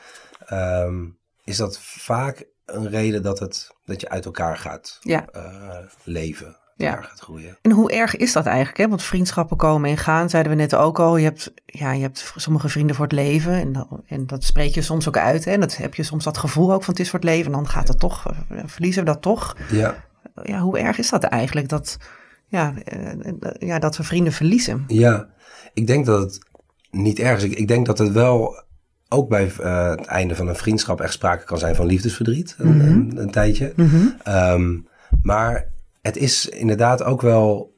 um, 0.53 1.19
is 1.45 1.57
dat 1.57 1.79
vaak 1.81 2.47
een 2.65 2.89
reden 2.89 3.23
dat, 3.23 3.39
het, 3.39 3.75
dat 3.85 4.01
je 4.01 4.09
uit 4.09 4.25
elkaar 4.25 4.57
gaat 4.57 4.99
ja. 5.01 5.25
uh, 5.37 5.77
leven. 6.05 6.57
Ja. 6.77 7.01
gaat 7.01 7.21
groeien. 7.21 7.59
En 7.63 7.71
hoe 7.71 7.93
erg 7.93 8.17
is 8.17 8.33
dat 8.33 8.47
eigenlijk? 8.47 8.79
Hè? 8.79 8.89
Want 8.89 9.03
vriendschappen 9.03 9.57
komen 9.57 9.91
en 9.91 9.97
gaan, 9.97 10.31
zeiden 10.31 10.53
we 10.53 10.59
net 10.59 10.75
ook 10.75 10.99
al. 10.99 11.17
Je 11.17 11.25
hebt, 11.25 11.53
ja, 11.67 11.93
je 11.93 12.03
hebt 12.03 12.33
sommige 12.37 12.69
vrienden 12.69 12.97
voor 12.97 13.05
het 13.05 13.15
leven. 13.15 13.53
En 13.53 13.73
dat, 13.73 13.89
en 14.07 14.27
dat 14.27 14.45
spreek 14.45 14.75
je 14.75 14.83
soms 14.83 15.09
ook 15.09 15.17
uit. 15.17 15.45
Hè? 15.45 15.53
En 15.53 15.61
dat 15.61 15.77
heb 15.77 15.95
je 15.95 16.03
soms 16.03 16.25
dat 16.25 16.39
gevoel 16.39 16.73
ook 16.73 16.85
van 16.85 16.93
het 16.93 17.03
is 17.03 17.11
voor 17.11 17.19
het 17.19 17.29
leven. 17.29 17.47
En 17.47 17.53
dan 17.53 17.69
gaat 17.69 17.89
het 17.89 17.99
toch, 17.99 18.27
eh, 18.49 18.59
verliezen 18.65 19.05
we 19.05 19.11
dat 19.11 19.23
toch. 19.23 19.57
Ja, 19.71 20.05
Ja, 20.43 20.61
hoe 20.61 20.79
erg 20.79 20.99
is 20.99 21.11
dat 21.11 21.25
eigenlijk? 21.25 21.69
Dat, 21.69 21.97
ja, 22.49 22.75
eh, 22.85 23.11
eh, 23.13 23.31
ja, 23.59 23.79
dat 23.79 23.97
we 23.97 24.03
vrienden 24.03 24.33
verliezen. 24.33 24.85
ja. 24.89 25.35
Ik 25.75 25.87
denk 25.87 26.07
dat 26.07 26.21
het 26.21 26.39
niet 26.91 27.19
erg 27.19 27.37
is. 27.37 27.45
Ik, 27.45 27.59
ik 27.59 27.69
denk 27.69 27.87
dat 27.87 27.99
het 27.99 28.13
wel 28.13 28.63
ook 29.09 29.29
bij 29.29 29.53
eh, 29.61 29.91
het 29.91 30.05
einde 30.07 30.35
van 30.35 30.49
een 30.49 30.57
vriendschap 30.57 31.01
echt 31.01 31.13
sprake 31.13 31.45
kan 31.45 31.59
zijn 31.59 31.75
van 31.75 31.87
liefdesverdriet. 31.87 32.55
Een, 32.59 32.77
Mhm. 32.77 32.87
een, 32.87 33.13
een 33.17 33.31
tijdje. 33.31 33.73
Ehm, 34.23 34.79
maar 35.23 35.69
het 36.03 36.17
is 36.17 36.49
inderdaad 36.49 37.03
ook 37.03 37.23
wel 37.23 37.75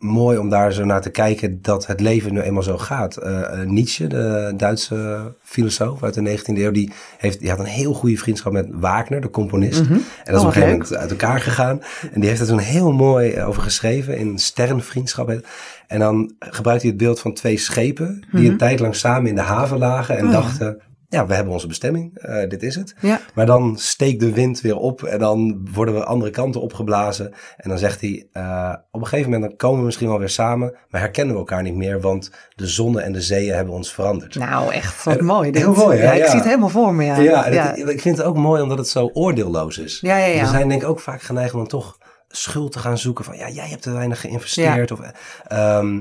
mooi 0.00 0.38
om 0.38 0.48
daar 0.48 0.72
zo 0.72 0.84
naar 0.84 1.00
te 1.00 1.10
kijken 1.10 1.62
dat 1.62 1.86
het 1.86 2.00
leven 2.00 2.32
nu 2.32 2.40
eenmaal 2.40 2.62
zo 2.62 2.78
gaat. 2.78 3.16
Eh, 3.16 3.40
eh, 3.40 3.68
Nietzsche, 3.68 4.06
de 4.06 4.52
Duitse 4.56 5.34
filosoof 5.42 6.02
uit 6.02 6.14
de 6.14 6.20
19e 6.20 6.62
eeuw, 6.62 6.70
die, 6.70 6.92
heeft, 7.18 7.40
die 7.40 7.50
had 7.50 7.58
een 7.58 7.64
heel 7.64 7.92
goede 7.92 8.16
vriendschap 8.16 8.52
met 8.52 8.68
Wagner, 8.70 9.20
de 9.20 9.30
componist. 9.30 9.80
En 9.80 10.02
dat 10.24 10.34
is 10.34 10.40
Oh, 10.40 10.40
op 10.40 10.46
een 10.46 10.52
gegeven 10.52 10.70
moment 10.70 10.96
uit 10.96 11.10
elkaar 11.10 11.40
gegaan. 11.40 11.80
En 12.12 12.20
die 12.20 12.28
heeft 12.28 12.40
er 12.40 12.46
toen 12.46 12.58
heel 12.58 12.92
mooi 12.92 13.30
eh, 13.30 13.48
over 13.48 13.62
geschreven 13.62 14.18
in 14.18 14.38
Sterrenvriendschap. 14.38 15.40
En 15.86 15.98
dan 15.98 16.34
gebruikt 16.38 16.82
hij 16.82 16.90
het 16.90 17.00
beeld 17.00 17.20
van 17.20 17.34
twee 17.34 17.56
schepen 17.56 18.22
die 18.32 18.50
een 18.50 18.56
tijd 18.56 18.80
lang 18.80 18.94
samen 18.94 19.28
in 19.28 19.34
de 19.34 19.40
haven 19.40 19.78
lagen 19.78 20.18
en 20.18 20.24
Oh 20.24 20.32
dachten... 20.32 20.80
Ja, 21.12 21.26
we 21.26 21.34
hebben 21.34 21.52
onze 21.52 21.66
bestemming. 21.66 22.18
eh, 22.18 22.48
dit 22.48 22.62
is 22.62 22.74
het. 22.74 22.94
Ja. 23.00 23.20
Maar 23.34 23.46
dan 23.46 23.76
steekt 23.78 24.20
de 24.20 24.32
wind 24.32 24.60
weer 24.60 24.76
op 24.76 25.02
en 25.02 25.18
dan 25.18 25.68
worden 25.72 25.94
we 25.94 26.04
andere 26.04 26.30
kanten 26.30 26.60
opgeblazen. 26.60 27.32
En 27.56 27.68
dan 27.68 27.78
zegt 27.78 28.00
hij, 28.00 28.28
eh, 28.32 28.74
op 28.90 29.00
een 29.00 29.06
gegeven 29.06 29.30
moment 29.30 29.48
dan 29.48 29.58
komen 29.58 29.78
we 29.78 29.84
misschien 29.84 30.08
wel 30.08 30.18
weer 30.18 30.28
samen, 30.28 30.76
maar 30.88 31.00
herkennen 31.00 31.34
we 31.34 31.40
elkaar 31.40 31.62
niet 31.62 31.74
meer, 31.74 32.00
want 32.00 32.30
de 32.54 32.66
zonnen 32.66 33.02
en 33.02 33.12
de 33.12 33.20
zeeën 33.20 33.54
hebben 33.54 33.74
ons 33.74 33.92
veranderd. 33.94 34.34
Nou, 34.34 34.72
echt 34.72 35.04
wat 35.04 35.16
En- 35.18 35.24
mooi. 35.24 35.50
dit. 35.50 35.62
heel 35.62 35.74
mooi, 35.74 35.98
hè? 35.98 36.04
Ja, 36.04 36.12
ik 36.12 36.18
Ja. 36.18 36.26
zie 36.26 36.36
het 36.38 36.44
helemaal 36.48 36.68
voor 36.68 36.94
me. 36.94 37.04
Ja, 37.04 37.16
ja, 37.18 37.48
ja. 37.48 37.74
het- 37.76 37.88
ik 37.88 38.00
vind 38.00 38.16
het 38.16 38.26
ook 38.26 38.36
mooi 38.36 38.62
omdat 38.62 38.78
het 38.78 38.88
zo 38.88 39.10
oordeelloos 39.12 39.78
is. 39.78 39.98
Ja, 40.00 40.16
ja, 40.16 40.24
ja. 40.26 40.40
We 40.40 40.48
zijn 40.48 40.68
denk 40.68 40.82
ik 40.82 40.88
ook 40.88 41.00
vaak 41.00 41.22
geneigd 41.22 41.52
om 41.52 41.58
dan 41.58 41.68
toch 41.68 41.98
schuld 42.28 42.72
te 42.72 42.78
gaan 42.78 42.98
zoeken 42.98 43.24
van, 43.24 43.36
ja, 43.36 43.48
jij 43.48 43.68
hebt 43.68 43.82
te 43.82 43.92
weinig 43.92 44.20
geïnvesteerd. 44.20 44.90
Of, 44.92 45.00
ehm, 45.46 46.00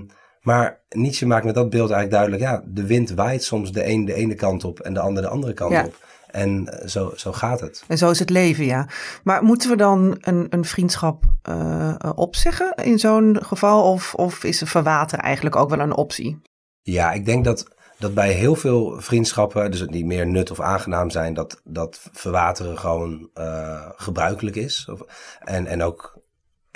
maar 0.49 0.81
Nietzsche 0.89 1.25
maakt 1.25 1.45
met 1.45 1.55
dat 1.55 1.69
beeld 1.69 1.91
eigenlijk 1.91 2.11
duidelijk, 2.11 2.41
ja, 2.41 2.71
de 2.73 2.85
wind 2.87 3.09
waait 3.09 3.43
soms 3.43 3.71
de 3.71 3.87
een 3.87 4.05
de 4.05 4.13
ene 4.13 4.35
kant 4.35 4.63
op 4.63 4.79
en 4.79 4.93
de 4.93 4.99
ander 4.99 5.23
de 5.23 5.29
andere 5.29 5.53
kant 5.53 5.71
Ja. 5.71 5.85
op. 5.85 6.07
En 6.27 6.67
eh, 6.67 6.87
zo, 6.87 7.11
zo 7.15 7.31
gaat 7.31 7.59
het. 7.59 7.83
En 7.87 7.97
zo 7.97 8.09
is 8.09 8.19
het 8.19 8.29
leven, 8.29 8.65
ja. 8.65 8.87
Maar 9.23 9.43
moeten 9.43 9.69
we 9.69 9.75
dan 9.75 10.17
een, 10.19 10.47
een 10.49 10.65
vriendschap 10.65 11.23
eh, 11.41 11.95
opzeggen 12.15 12.73
in 12.75 12.99
zo'n 12.99 13.37
geval? 13.41 13.91
Of, 13.91 14.13
of 14.15 14.43
is 14.43 14.61
verwateren 14.65 15.23
eigenlijk 15.23 15.55
ook 15.55 15.69
wel 15.69 15.79
een 15.79 15.95
optie? 15.95 16.41
Ja, 16.81 17.11
ik 17.11 17.25
denk 17.25 17.45
dat, 17.45 17.67
dat 17.97 18.13
bij 18.13 18.31
heel 18.31 18.55
veel 18.55 19.01
vriendschappen, 19.01 19.71
dus 19.71 19.81
die 19.87 20.05
meer 20.05 20.27
nut 20.27 20.51
of 20.51 20.59
aangenaam 20.59 21.09
zijn, 21.09 21.33
dat, 21.33 21.61
dat 21.63 22.09
verwateren 22.11 22.77
gewoon 22.79 23.29
eh, 23.33 23.89
gebruikelijk 23.95 24.55
is. 24.55 24.87
Of, 24.91 25.01
en, 25.39 25.65
en 25.65 25.83
ook 25.83 26.19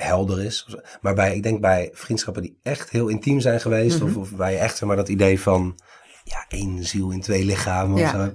helder 0.03 0.43
is. 0.43 0.75
Maar 1.01 1.13
bij, 1.13 1.36
ik 1.36 1.43
denk 1.43 1.62
bij 1.62 1.89
vriendschappen 1.93 2.41
die 2.41 2.57
echt 2.63 2.89
heel 2.89 3.07
intiem 3.07 3.39
zijn 3.39 3.60
geweest, 3.60 4.01
of, 4.01 4.15
of 4.17 4.31
bij 4.36 4.60
echt 4.60 4.77
zeg 4.77 4.88
maar, 4.88 4.98
dat 4.98 5.10
idee 5.10 5.39
van 5.39 5.79
ja, 6.24 6.45
één 6.48 6.83
ziel 6.83 7.12
in 7.12 7.22
twee 7.22 7.45
lichamen 7.45 7.98
Ja. 8.00 8.05
of 8.05 8.12
zo. 8.12 8.31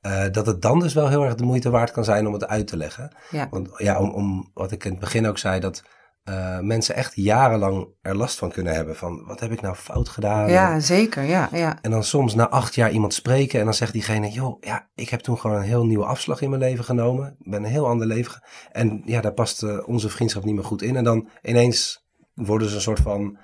eh, 0.00 0.24
dat 0.32 0.46
het 0.46 0.62
dan 0.62 0.78
dus 0.80 0.94
wel 0.94 1.08
heel 1.08 1.24
erg 1.24 1.34
de 1.34 1.44
moeite 1.44 1.70
waard 1.70 1.90
kan 1.90 2.04
zijn 2.04 2.26
om 2.26 2.32
het 2.32 2.46
uit 2.46 2.66
te 2.66 2.76
leggen. 2.76 3.10
Ja. 3.30 3.48
Want 3.50 3.68
ja, 3.76 3.98
om, 3.98 4.10
om 4.10 4.50
wat 4.54 4.72
ik 4.72 4.84
in 4.84 4.90
het 4.90 5.00
begin 5.00 5.26
ook 5.26 5.38
zei, 5.38 5.60
dat 5.60 5.82
eh, 6.24 6.58
mensen 6.58 6.94
echt 6.94 7.12
jarenlang 7.14 7.88
er 8.02 8.16
last 8.16 8.38
van 8.38 8.50
kunnen 8.50 8.74
hebben. 8.74 8.96
Van 8.96 9.24
wat 9.26 9.40
heb 9.40 9.52
ik 9.52 9.60
nou 9.60 9.74
fout 9.74 10.08
gedaan? 10.08 10.50
Ja, 10.50 10.80
zeker. 10.80 11.22
Ja, 11.22 11.48
ja. 11.52 11.78
En 11.82 11.90
dan 11.90 12.04
soms 12.04 12.34
na 12.34 12.48
acht 12.48 12.74
jaar 12.74 12.90
iemand 12.90 13.14
spreken 13.14 13.58
en 13.58 13.64
dan 13.64 13.74
zegt 13.74 13.92
diegene, 13.92 14.30
joh, 14.30 14.56
ja, 14.60 14.88
ik 14.94 15.08
heb 15.08 15.20
toen 15.20 15.38
gewoon 15.38 15.56
een 15.56 15.62
heel 15.62 15.86
nieuwe 15.86 16.04
afslag 16.04 16.40
in 16.40 16.50
mijn 16.50 16.62
leven 16.62 16.84
genomen. 16.84 17.36
Ik 17.38 17.50
ben 17.50 17.62
een 17.64 17.70
heel 17.70 17.86
ander 17.86 18.06
leven. 18.06 18.42
En 18.72 19.02
ja, 19.04 19.20
daar 19.20 19.32
past 19.32 19.62
eh, 19.62 19.78
onze 19.88 20.08
vriendschap 20.08 20.44
niet 20.44 20.54
meer 20.54 20.64
goed 20.64 20.82
in. 20.82 20.96
En 20.96 21.04
dan 21.04 21.28
ineens 21.42 22.06
worden 22.34 22.68
ze 22.68 22.74
een 22.74 22.80
soort 22.80 23.00
van, 23.00 23.38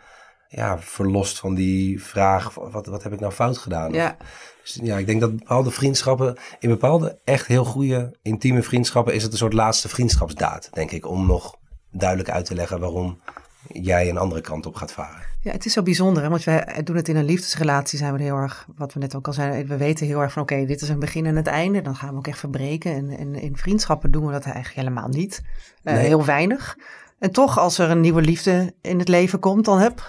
ja, 0.49 0.79
verlost 0.79 1.39
van 1.39 1.55
die 1.55 2.03
vraag, 2.05 2.55
wat, 2.55 2.87
wat 2.87 3.03
heb 3.03 3.13
ik 3.13 3.21
nou 3.21 3.33
fout 3.33 3.59
gedaan? 3.59 3.93
ja. 3.93 4.17
Dus 4.63 4.79
ja, 4.83 4.99
ik 4.99 5.07
denk 5.07 5.21
dat 5.21 5.37
bepaalde 5.37 5.71
vriendschappen, 5.71 6.37
in 6.59 6.69
bepaalde 6.69 7.21
echt 7.25 7.47
heel 7.47 7.65
goede, 7.65 8.19
intieme 8.23 8.63
vriendschappen, 8.63 9.15
is 9.15 9.23
het 9.23 9.33
een 9.33 9.39
soort 9.39 9.53
laatste 9.53 9.89
vriendschapsdaad, 9.89 10.69
denk 10.73 10.91
ik. 10.91 11.07
Om 11.07 11.27
nog 11.27 11.57
duidelijk 11.91 12.31
uit 12.31 12.45
te 12.45 12.55
leggen 12.55 12.81
waarom 12.81 13.21
jij 13.69 14.09
een 14.09 14.19
andere 14.19 14.41
kant 14.41 14.67
op 14.67 14.75
gaat 14.75 14.93
varen. 14.93 15.25
Ja, 15.41 15.53
het 15.53 15.65
is 15.67 15.73
zo 15.73 15.83
bijzonder, 15.83 16.23
hè? 16.23 16.29
want 16.29 16.45
we 16.45 16.81
doen 16.85 16.97
het 16.97 17.09
in 17.09 17.17
een 17.17 17.25
liefdesrelatie, 17.25 17.99
zijn 17.99 18.15
we 18.17 18.23
heel 18.23 18.37
erg, 18.37 18.67
wat 18.77 18.93
we 18.93 19.01
net 19.01 19.15
ook 19.15 19.27
al 19.27 19.33
zeiden, 19.33 19.67
we 19.69 19.77
weten 19.77 20.07
heel 20.07 20.21
erg 20.21 20.33
van 20.33 20.43
oké, 20.43 20.65
dit 20.67 20.81
is 20.83 20.89
een 20.89 20.99
begin 20.99 21.27
en 21.27 21.37
het 21.37 21.47
einde, 21.47 21.83
dan 21.83 21.97
gaan 21.97 22.11
we 22.11 22.17
ook 22.17 22.27
echt 22.27 22.39
verbreken. 22.39 22.93
En, 22.95 23.11
en 23.11 23.35
in 23.35 23.57
vriendschappen 23.57 24.11
doen 24.11 24.27
we 24.27 24.33
dat 24.33 24.45
eigenlijk 24.45 24.75
helemaal 24.75 25.09
niet, 25.09 25.43
Eh, 25.83 25.95
Nee. 25.95 26.07
heel 26.07 26.25
weinig. 26.25 26.77
En 27.19 27.31
toch, 27.31 27.59
als 27.59 27.79
er 27.79 27.91
een 27.91 28.01
nieuwe 28.01 28.21
liefde 28.21 28.75
in 28.81 28.99
het 28.99 29.09
leven 29.09 29.39
komt, 29.39 29.65
dan 29.65 29.79
heb, 29.79 30.05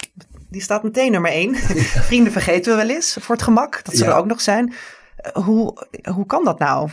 die 0.49 0.61
staat 0.61 0.83
meteen 0.83 1.11
nummer 1.11 1.31
één. 1.31 1.55
Vrienden 2.09 2.31
vergeten 2.31 2.71
we 2.71 2.77
wel 2.85 2.95
eens, 2.95 3.17
voor 3.19 3.35
het 3.35 3.43
gemak, 3.43 3.79
dat 3.83 3.95
ze 3.95 4.03
Ja. 4.03 4.09
er 4.09 4.15
ook 4.17 4.25
nog 4.25 4.41
zijn. 4.41 4.73
Eh, 5.15 5.31
Hoe, 5.43 5.87
hoe 6.13 6.25
kan 6.25 6.43
dat 6.43 6.59
nou? 6.59 6.89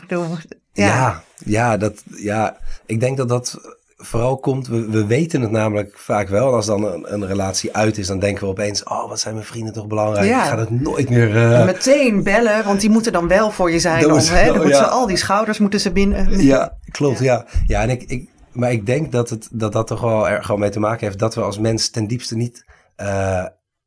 Ja, 0.73 1.23
ja, 1.45 1.77
dat, 1.77 2.03
ja, 2.17 2.57
ik 2.87 3.01
denk 3.01 3.17
dat 3.17 3.29
dat 3.29 3.59
vooral 4.05 4.39
komt, 4.39 4.67
we, 4.67 4.91
we 4.91 5.07
weten 5.07 5.41
het 5.41 5.51
namelijk 5.51 5.99
vaak 5.99 6.29
wel. 6.29 6.49
En 6.49 6.55
als 6.55 6.67
dan 6.67 6.85
een, 6.85 7.13
een 7.13 7.27
relatie 7.27 7.77
uit 7.77 7.99
is, 7.99 8.07
dan 8.07 8.19
denken 8.19 8.45
we 8.45 8.51
opeens, 8.51 8.83
oh, 8.83 9.09
wat 9.09 9.21
zijn 9.21 9.35
mijn 9.35 9.47
vrienden 9.47 9.73
toch 9.73 9.87
belangrijk. 9.87 10.29
Ja. 10.29 10.43
Ik 10.43 10.49
ga 10.49 10.59
het 10.59 10.71
nooit 10.71 11.11
meer... 11.11 11.37
eh, 11.53 11.65
meteen 11.65 12.23
bellen, 12.23 12.65
want 12.65 12.81
die 12.81 12.91
moeten 12.91 13.13
dan 13.13 13.29
wel 13.29 13.51
voor 13.51 13.71
je 13.71 13.79
zijn. 13.79 14.03
Dat 14.03 14.11
Dan, 14.11 14.37
hè? 14.37 14.47
Dan 14.47 14.57
moeten 14.57 14.77
ze 14.77 14.87
al 14.87 15.07
die 15.07 15.17
schouders 15.17 15.59
moeten 15.59 15.81
ze 15.81 15.93
binnen. 15.93 16.45
Ja, 16.45 16.77
klopt, 16.91 17.19
ja. 17.19 17.47
Ja, 17.67 17.83
en 17.83 17.91
ik, 17.91 18.03
ik, 18.03 18.29
maar 18.53 18.73
ik 18.73 18.87
denk 18.87 19.13
dat, 19.13 19.31
het, 19.31 19.49
dat 19.53 19.73
dat 19.73 19.87
toch 19.87 20.01
wel 20.01 20.29
er 20.29 20.45
gewoon 20.45 20.61
mee 20.61 20.71
te 20.71 20.81
maken 20.81 21.07
heeft 21.07 21.19
dat 21.19 21.35
we 21.35 21.41
als 21.41 21.59
mens 21.59 21.91
ten 21.91 22.07
diepste 22.07 22.37
niet 22.37 22.65
eh, 22.97 23.45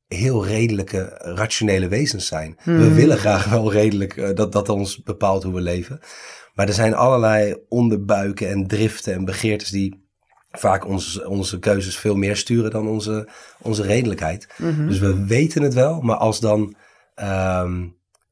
heel 0.08 0.46
redelijke, 0.46 1.20
rationele 1.36 1.88
wezens 1.88 2.28
zijn. 2.28 2.58
We 2.64 2.94
willen 2.94 3.18
graag 3.18 3.50
wel 3.50 3.72
redelijk 3.72 4.18
eh, 4.18 4.36
dat 4.36 4.52
dat 4.52 4.70
ons 4.70 5.04
bepaalt 5.04 5.44
hoe 5.44 5.54
we 5.54 5.62
leven. 5.62 6.00
Maar 6.54 6.68
er 6.68 6.74
zijn 6.74 6.96
allerlei 6.96 7.56
onderbuiken 7.70 8.50
en 8.50 8.68
driften 8.68 9.14
en 9.14 9.26
begeertes 9.26 9.70
die 9.70 10.07
vaak 10.60 10.88
onze, 10.88 11.30
onze 11.30 11.60
keuzes 11.60 11.98
veel 11.98 12.16
meer 12.16 12.38
sturen 12.38 12.72
dan 12.72 12.88
onze, 12.88 13.28
onze 13.62 13.82
redelijkheid. 13.82 14.48
Dus 14.88 15.00
we 15.00 15.26
weten 15.26 15.62
het 15.62 15.74
wel, 15.74 16.02
maar 16.02 16.18
als 16.18 16.40
dan... 16.40 16.76
ehm, 17.16 17.84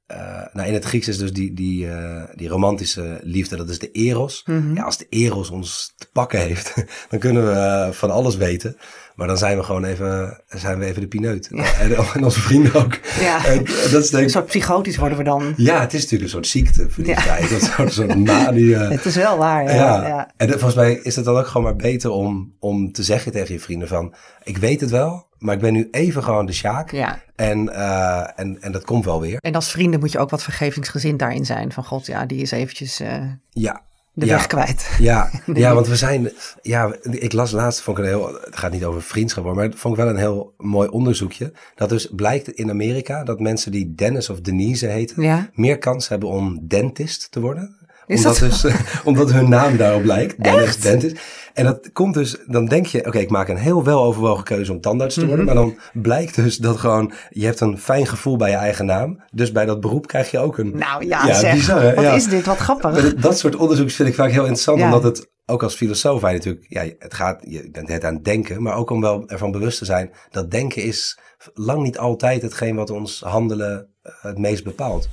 eh, 0.06 0.42
nou, 0.54 0.68
in 0.68 0.74
het 0.74 0.86
Grieks 0.86 1.08
is 1.08 1.18
dus 1.18 1.34
die, 1.34 1.54
die, 1.54 1.90
eh, 1.90 2.24
die 2.36 2.48
romantische 2.48 3.20
liefde, 3.24 3.56
dat 3.56 3.70
is 3.70 3.80
de 3.80 3.92
eros. 3.92 4.44
Ja, 4.74 4.84
als 4.84 4.98
de 4.98 5.06
eros 5.10 5.50
ons 5.50 5.94
te 5.98 6.08
pakken 6.14 6.40
heeft, 6.40 6.74
dan 7.10 7.20
kunnen 7.20 7.46
we 7.46 7.52
eh, 7.52 7.92
van 7.92 8.12
alles 8.12 8.36
weten. 8.36 8.78
Maar 9.16 9.28
dan 9.28 9.38
zijn 9.38 9.58
we 9.58 9.64
gewoon 9.64 9.84
even, 9.84 10.42
zijn 10.48 10.80
we 10.80 10.86
even 10.86 11.02
de 11.02 11.08
pineut. 11.08 11.50
En, 11.82 11.96
en 12.14 12.24
onze 12.24 12.40
vrienden 12.40 12.74
ook. 12.74 13.00
Ja. 13.20 13.46
En, 13.46 13.58
en 13.58 13.92
dat 13.92 14.04
is 14.04 14.10
denk 14.10 14.24
Een 14.24 14.30
soort 14.30 14.46
psychotisch 14.46 14.98
worden 14.98 15.18
we 15.18 15.24
dan. 15.24 15.54
ja, 15.58 15.80
het 15.82 15.94
is 15.94 16.02
natuurlijk 16.02 16.24
een 16.24 16.30
soort 16.30 16.48
ziekte, 16.48 16.90
verliefdheid. 16.90 17.50
Dat 17.50 17.62
soort, 17.62 17.94
soort 17.94 18.16
manie. 18.26 18.76
eh, 18.78 18.90
Het 18.90 19.06
is 19.06 19.16
wel 19.16 19.38
waar, 19.38 19.64
ja. 19.64 19.74
ja. 19.74 20.08
ja. 20.08 20.32
en 20.38 20.48
dat- 20.48 20.56
volgens 20.60 20.76
mij 20.76 20.94
is 20.94 21.16
het 21.16 21.26
dan 21.26 21.38
ook 21.38 21.48
gewoon 21.48 21.64
maar 21.64 21.76
beter 21.76 22.10
om, 22.12 22.54
om 22.60 22.92
te 22.92 23.04
zeggen 23.04 23.32
tegen 23.32 23.54
je 23.54 23.60
vrienden 23.60 23.88
van... 23.88 24.14
ik 24.44 24.58
weet 24.58 24.82
het 24.82 24.90
wel, 24.90 25.28
maar 25.38 25.56
ik 25.56 25.62
ben 25.62 25.74
nu 25.74 25.88
even 25.92 26.24
gewoon 26.24 26.46
de 26.46 26.54
Sjaak. 26.54 26.92
Ja. 26.92 27.20
En, 27.36 27.74
eh, 27.74 28.28
en, 28.40 28.58
en 28.62 28.72
dat 28.72 28.84
komt 28.84 29.06
wel 29.06 29.22
weer. 29.22 29.38
En 29.40 29.56
als 29.56 29.72
vrienden 29.72 30.00
moet 30.00 30.12
je 30.12 30.20
ook 30.20 30.30
wat 30.30 30.44
vergevingsgezind 30.44 31.20
daarin 31.20 31.46
zijn. 31.46 31.72
Van 31.72 31.84
god, 31.86 32.06
ja, 32.06 32.26
die 32.26 32.42
is 32.42 32.52
eventjes 32.52 33.00
eh, 33.00 33.22
Ja. 33.50 33.82
De 34.16 34.26
ja. 34.26 34.32
weg 34.32 34.48
kwijt. 34.48 34.90
Ja, 35.00 35.30
ja, 35.54 35.74
want 35.74 35.88
we 35.88 35.96
zijn. 35.96 36.32
Ja, 36.62 36.96
ik 37.02 37.34
las 37.34 37.52
laatst, 37.52 37.82
vond 37.82 37.98
ik 37.98 38.04
een 38.04 38.10
heel. 38.10 38.28
Het 38.42 38.56
gaat 38.56 38.72
niet 38.72 38.86
over 38.86 39.02
vriendschap, 39.02 39.54
maar 39.56 39.64
het 39.64 39.76
vond 39.76 39.98
ik 39.98 40.04
wel 40.04 40.10
een 40.10 40.20
heel 40.20 40.54
mooi 40.58 40.90
onderzoekje. 40.90 41.52
Dat 41.76 41.90
dus 41.90 42.10
blijkt 42.16 42.48
in 42.48 42.70
Amerika 42.70 43.24
dat 43.24 43.40
mensen 43.40 43.72
die 43.72 43.96
Dennis 43.96 44.30
of 44.30 44.42
Denise 44.42 44.88
heten, 44.88 45.24
Ja. 45.24 45.50
meer 45.54 45.78
kans 45.78 46.08
hebben 46.08 46.30
om 46.30 46.60
dentist 46.68 47.32
te 47.32 47.40
worden. 47.40 47.76
Is 48.08 48.18
omdat, 48.18 48.38
dat 48.40 48.50
dus, 48.62 48.74
omdat 49.04 49.32
hun 49.32 49.50
naam 49.50 49.78
daarop 49.78 50.04
lijkt. 50.04 50.44
Dennis 50.44 50.78
Dentist. 50.80 51.18
En 51.54 51.66
dat 51.66 51.92
komt 51.94 52.14
dus, 52.14 52.38
dan 52.48 52.66
denk 52.66 52.86
je, 52.86 53.06
oké, 53.06 53.18
ik 53.20 53.30
maak 53.30 53.48
een 53.48 53.58
heel 53.58 53.84
weloverwogen 53.84 54.44
keuze 54.44 54.72
om 54.72 54.82
tandarts 54.82 55.14
te 55.14 55.20
Mhm. 55.20 55.28
worden. 55.30 55.46
Maar 55.46 55.56
dan 55.56 55.78
blijkt 55.94 56.36
dus 56.36 56.58
dat 56.58 56.78
gewoon, 56.78 57.14
je 57.30 57.46
hebt 57.46 57.60
een 57.60 57.78
fijn 57.80 58.08
gevoel 58.08 58.38
bij 58.38 58.50
je 58.50 58.56
eigen 58.56 58.86
naam. 58.86 59.24
Dus 59.32 59.52
bij 59.52 59.66
dat 59.66 59.80
beroep 59.80 60.08
krijg 60.08 60.32
je 60.32 60.40
ook 60.40 60.58
een... 60.58 60.78
Nou 60.78 61.06
ja, 61.06 61.34
zeg. 61.34 61.68
wat 61.96 62.04
Ja. 62.04 62.14
is 62.14 62.28
dit? 62.28 62.46
Wat 62.46 62.58
grappig. 62.58 63.14
Dat- 63.16 63.38
soort 63.38 63.56
onderzoek 63.56 63.90
vind 63.92 64.10
ik 64.10 64.16
vaak 64.16 64.30
heel 64.32 64.42
interessant, 64.42 64.80
Ja. 64.80 64.86
omdat 64.86 65.04
het 65.04 65.30
ook 65.46 65.64
als 65.64 65.76
filosoof 65.76 66.22
wij 66.22 66.34
natuurlijk, 66.34 66.66
ja, 66.70 66.84
het 67.00 67.14
gaat, 67.14 67.42
je 67.48 67.70
bent 67.72 67.88
het 67.88 68.04
aan 68.04 68.14
het 68.14 68.24
denken, 68.26 68.62
maar 68.62 68.76
ook 68.76 68.90
om 68.90 69.02
wel 69.02 69.28
ervan 69.30 69.52
bewust 69.52 69.78
te 69.78 69.86
zijn 69.86 70.12
dat 70.32 70.52
denken 70.52 70.84
is 70.84 71.20
lang 71.54 71.82
niet 71.84 71.98
altijd 71.98 72.42
hetgeen 72.42 72.76
wat 72.76 72.90
ons 72.90 73.22
handelen 73.22 73.88
eh, 74.02 74.12
het 74.22 74.38
meest 74.38 74.64
bepaalt. 74.64 75.10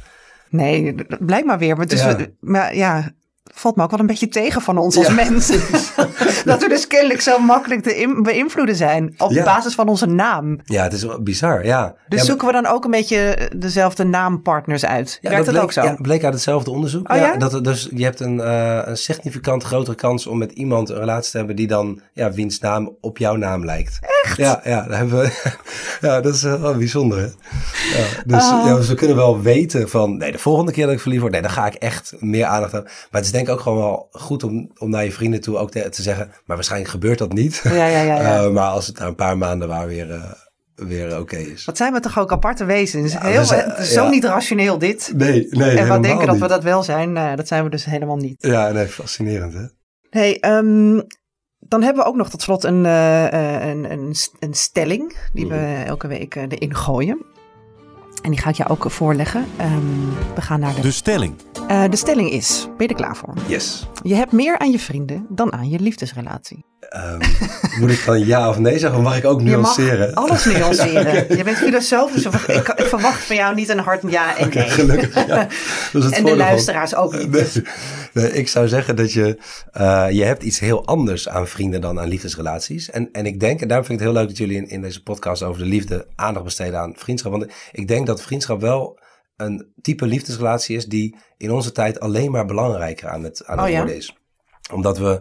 Nee, 0.53 0.95
maar 1.45 1.59
weer. 1.59 1.77
Maar, 1.77 1.87
dus 1.87 2.03
Ja. 2.03 2.17
we- 2.17 2.33
maar 2.41 2.77
ja, 2.77 3.11
valt 3.45 3.77
me 3.77 3.83
ook 3.83 3.91
wel 3.91 4.01
een 4.01 4.07
beetje 4.07 4.29
tegen 4.29 4.61
van 4.63 4.79
ons 4.79 4.97
als 4.97 5.07
Ja. 5.07 5.13
mensen. 5.15 5.61
dat 6.45 6.63
we 6.63 6.67
dus 6.69 6.87
kennelijk 6.87 7.21
zo 7.21 7.39
makkelijk 7.39 7.83
te 7.83 8.21
beïnvloeden 8.23 8.77
zijn 8.77 9.15
op 9.19 9.31
Ja. 9.31 9.45
basis 9.45 9.75
van 9.75 9.89
onze 9.89 10.07
naam. 10.07 10.59
Ja, 10.65 10.83
het 10.83 10.93
is 10.93 11.07
bizar, 11.21 11.65
ja. 11.65 11.95
Dus 12.09 12.21
ja, 12.21 12.25
zoeken 12.27 12.47
we 12.47 12.53
dan 12.53 12.67
ook 12.67 12.85
een 12.85 12.91
beetje 12.91 13.51
dezelfde 13.57 14.05
naampartners 14.05 14.85
uit? 14.85 15.19
Ja, 15.21 15.31
Werkt 15.31 15.45
dat, 15.45 15.55
bleek, 15.55 15.65
ook 15.65 15.73
zo? 15.73 15.83
Ja, 15.83 15.97
bleek 16.03 16.25
uit 16.25 16.33
hetzelfde 16.35 16.71
onderzoek. 16.71 17.11
Oh 17.11 17.17
ja? 17.17 17.37
dat, 17.37 17.65
dus, 17.65 17.89
je 17.95 18.05
hebt 18.05 18.21
een, 18.21 18.41
eh, 18.41 18.79
een 18.85 18.97
significant 18.97 19.63
grotere 19.63 19.97
kans 19.97 20.27
om 20.27 20.39
met 20.39 20.53
iemand 20.53 20.89
een 20.89 20.99
relatie 20.99 21.31
te 21.31 21.37
hebben 21.37 21.57
die 21.57 21.67
dan, 21.67 22.01
ja, 22.13 22.33
wiens 22.33 22.59
naam 22.59 22.97
op 23.01 23.19
jouw 23.19 23.37
naam 23.37 23.65
lijkt. 23.65 23.99
Echt? 24.25 24.37
Ja, 24.37 24.61
ja, 24.65 24.83
daar 24.89 24.99
hebben 24.99 25.19
we, 25.21 25.33
ja 26.07 26.21
dat 26.21 26.35
is 26.35 26.43
eh, 26.45 26.61
wel 26.61 26.75
bijzonder. 26.77 27.19
Hè? 27.19 27.25
Ja, 27.25 28.07
dus 28.27 28.51
Oh. 28.51 28.63
ja, 28.67 28.79
we 28.79 28.95
kunnen 28.95 29.17
wel 29.17 29.41
weten 29.41 29.89
van, 29.89 30.17
nee, 30.17 30.33
de 30.33 30.39
volgende 30.39 30.73
keer 30.73 30.85
dat 30.85 30.95
ik 30.95 31.01
verliefd 31.01 31.21
word, 31.21 31.33
nee, 31.33 31.43
dan 31.43 31.51
ga 31.51 31.67
ik 31.67 31.75
echt 31.75 32.15
meer 32.21 32.45
aandacht 32.45 32.73
hebben. 32.73 32.91
Maar 33.11 33.21
het 33.21 33.25
is 33.25 33.32
denk 33.33 33.47
ik 33.47 33.53
ook 33.53 33.61
gewoon 33.61 33.79
wel 33.79 34.09
goed 34.11 34.43
om, 34.43 34.71
om 34.79 34.91
naar 34.91 35.05
je 35.05 35.13
vrienden 35.13 35.41
toe 35.41 35.57
ook 35.57 35.71
te, 35.71 35.89
te 35.89 36.03
zeggen, 36.03 36.27
maar 36.45 36.57
waarschijnlijk 36.57 36.91
gebeurt 36.91 37.19
dat 37.19 37.33
niet. 37.33 37.61
Ja, 37.65 37.73
ja, 37.73 37.87
ja. 37.87 38.03
ja. 38.03 38.21
Eh, 38.45 38.51
maar 38.51 38.69
als 38.69 38.87
het 38.87 38.99
na 38.99 39.07
een 39.07 39.15
paar 39.15 39.39
maanden 39.39 39.69
waar 39.69 39.87
weer, 39.87 40.11
eh, 40.11 40.33
weer 40.75 41.19
oké 41.19 41.37
is. 41.37 41.65
Wat 41.65 41.77
zijn 41.77 41.93
we 41.93 42.01
toch 42.01 42.19
ook 42.19 42.33
aparte 42.33 42.65
wezens? 42.65 43.13
Ja, 43.13 43.21
Heel, 43.27 43.45
zijn- 43.45 43.85
zo 43.85 44.03
ja. 44.03 44.11
niet 44.11 44.25
rationeel 44.25 44.79
dit. 44.79 45.13
Nee, 45.17 45.31
nee, 45.31 45.47
en 45.51 45.59
we 45.59 45.65
helemaal 45.65 46.01
denken 46.01 46.27
dat 46.27 46.39
we 46.39 46.49
dat 46.49 46.63
wel 46.63 46.83
zijn. 46.83 47.13
Nou, 47.13 47.37
dat 47.37 47.49
zijn 47.49 47.65
we 47.65 47.71
dus 47.71 47.85
helemaal 47.85 48.17
niet. 48.17 48.35
Ja, 48.39 48.71
nee, 48.71 48.87
fascinerend 48.87 49.53
hè. 49.55 49.65
Hey, 50.11 50.41
ehm, 50.41 51.01
dan 51.59 51.83
hebben 51.83 52.03
we 52.03 52.09
ook 52.09 52.17
nog 52.17 52.31
tot 52.31 52.43
slot 52.43 52.65
een, 52.65 52.87
eh, 52.87 53.27
eh, 53.33 53.69
een, 53.69 53.93
een, 53.93 54.15
een 54.39 54.55
stelling 54.55 55.17
die 55.33 55.47
we 55.47 55.83
elke 55.87 56.07
week 56.07 56.35
erin 56.35 56.75
gooien. 56.77 57.25
En 58.23 58.31
die 58.31 58.41
ga 58.41 58.49
ik 58.51 58.57
jou 58.57 58.71
ook 58.71 58.91
voorleggen. 58.91 59.45
Ehm, 59.57 59.81
we 60.35 60.41
gaan 60.41 60.61
naar 60.61 60.75
de... 60.75 60.81
De 60.81 60.91
stelling. 60.91 61.35
Eh, 61.69 61.85
de 61.91 61.97
stelling 61.97 62.31
is, 62.31 62.69
ben 62.77 62.87
je 62.87 62.89
er 62.89 63.01
klaar 63.01 63.17
voor? 63.17 63.35
Yes. 63.47 63.89
Je 64.03 64.15
hebt 64.15 64.33
meer 64.33 64.59
aan 64.59 64.71
je 64.71 64.79
vrienden 64.79 65.27
dan 65.29 65.53
aan 65.53 65.71
je 65.71 65.79
liefdesrelatie. 65.79 66.65
Ehm, 66.89 67.21
moet 67.81 67.91
ik 67.91 68.03
dan 68.07 68.27
ja 68.27 68.49
of 68.49 68.59
nee 68.59 68.79
zeggen? 68.79 68.99
Of 68.99 69.05
mag 69.05 69.17
ik 69.17 69.25
ook 69.25 69.43
nuanceren? 69.43 70.09
Je 70.09 70.15
mag 70.15 70.25
alles 70.25 70.45
nuanceren. 70.45 71.27
Je 71.37 71.45
bent 71.45 71.57
filosoof, 71.57 72.13
dus 72.13 72.25
ik, 72.25 72.69
ik 72.69 72.87
verwacht 72.87 73.25
van 73.25 73.37
jou 73.37 73.55
niet 73.55 73.69
een 73.69 73.79
hard 73.79 74.03
ja 74.11 74.39
en 74.39 74.51
nee. 74.55 74.69
Gelukkig, 74.69 75.27
ja. 75.27 75.27
Dat 75.93 76.03
is 76.03 76.05
het 76.05 76.15
En 76.15 76.25
de 76.25 76.37
luisteraars 76.37 76.95
ook 76.95 77.13
niet. 77.13 77.31
Nee, 77.31 77.65
nee, 78.13 78.33
ik 78.33 78.49
zou 78.49 78.69
zeggen 78.69 78.97
dat 78.97 79.13
je, 79.13 79.39
eh, 79.73 80.07
je 80.11 80.25
hebt 80.25 80.43
iets 80.43 80.59
heel 80.59 80.87
anders 80.87 81.29
aan 81.29 81.47
vrienden 81.47 81.81
dan 81.81 82.01
aan 82.01 82.09
liefdesrelaties. 82.09 82.91
En, 82.91 83.09
en 83.13 83.27
ik 83.27 83.41
denk, 83.41 83.61
en 83.61 83.69
daarom 83.69 83.87
vind 83.87 84.01
ik 84.01 84.07
het 84.07 84.15
heel 84.15 84.25
leuk 84.25 84.31
dat 84.31 84.39
jullie 84.39 84.57
in, 84.57 84.69
in 84.69 84.81
deze 84.81 85.03
podcast 85.03 85.43
over 85.43 85.63
de 85.63 85.69
liefde 85.69 86.07
aandacht 86.15 86.45
besteden 86.45 86.81
aan 86.81 86.95
vriendschap. 86.97 87.33
Want 87.33 87.47
ik 87.73 87.89
denk 87.89 88.07
dat 88.07 88.23
vriendschap 88.23 88.61
wel 88.61 88.99
een 89.45 89.73
type 89.81 90.07
liefdesrelatie 90.07 90.77
is 90.77 90.87
die 90.87 91.17
in 91.37 91.51
onze 91.51 91.73
tijd 91.73 92.01
alleen 92.01 92.31
maar 92.31 92.47
belangrijker 92.47 93.09
aan 93.09 93.23
het, 93.23 93.47
aan 93.47 93.57
het 93.59 93.67
Oh 93.67 93.73
ja? 93.73 93.79
worden 93.79 93.97
is. 93.97 94.17
Omdat 94.73 94.99
we, 94.99 95.21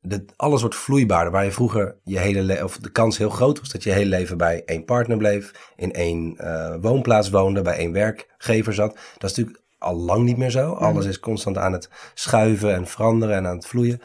de, 0.00 0.24
alles 0.36 0.60
wordt 0.60 0.76
vloeibaarder. 0.76 1.32
Waar 1.32 1.44
je 1.44 1.52
vroeger 1.52 1.98
je 2.04 2.18
hele 2.18 2.42
le- 2.42 2.62
of 2.62 2.76
de 2.76 2.90
kans 2.90 3.18
heel 3.18 3.30
groot 3.30 3.58
was 3.58 3.68
dat 3.68 3.82
je 3.82 3.88
je 3.90 3.96
hele 3.96 4.08
leven 4.08 4.36
bij 4.36 4.62
één 4.64 4.84
partner 4.84 5.16
bleef, 5.16 5.72
in 5.76 5.92
één 5.92 6.36
eh, 6.36 6.74
woonplaats 6.80 7.30
woonde, 7.30 7.62
bij 7.62 7.76
één 7.76 7.92
werkgever 7.92 8.74
zat. 8.74 8.94
Dat 9.18 9.30
is 9.30 9.36
natuurlijk 9.36 9.64
al 9.78 9.96
lang 9.96 10.24
niet 10.24 10.36
meer 10.36 10.50
zo. 10.50 10.72
Alles 10.72 11.06
is 11.06 11.20
constant 11.20 11.58
aan 11.58 11.72
het 11.72 11.88
schuiven 12.14 12.74
en 12.74 12.86
veranderen 12.86 13.36
en 13.36 13.46
aan 13.46 13.56
het 13.56 13.66
vloeien. 13.66 14.00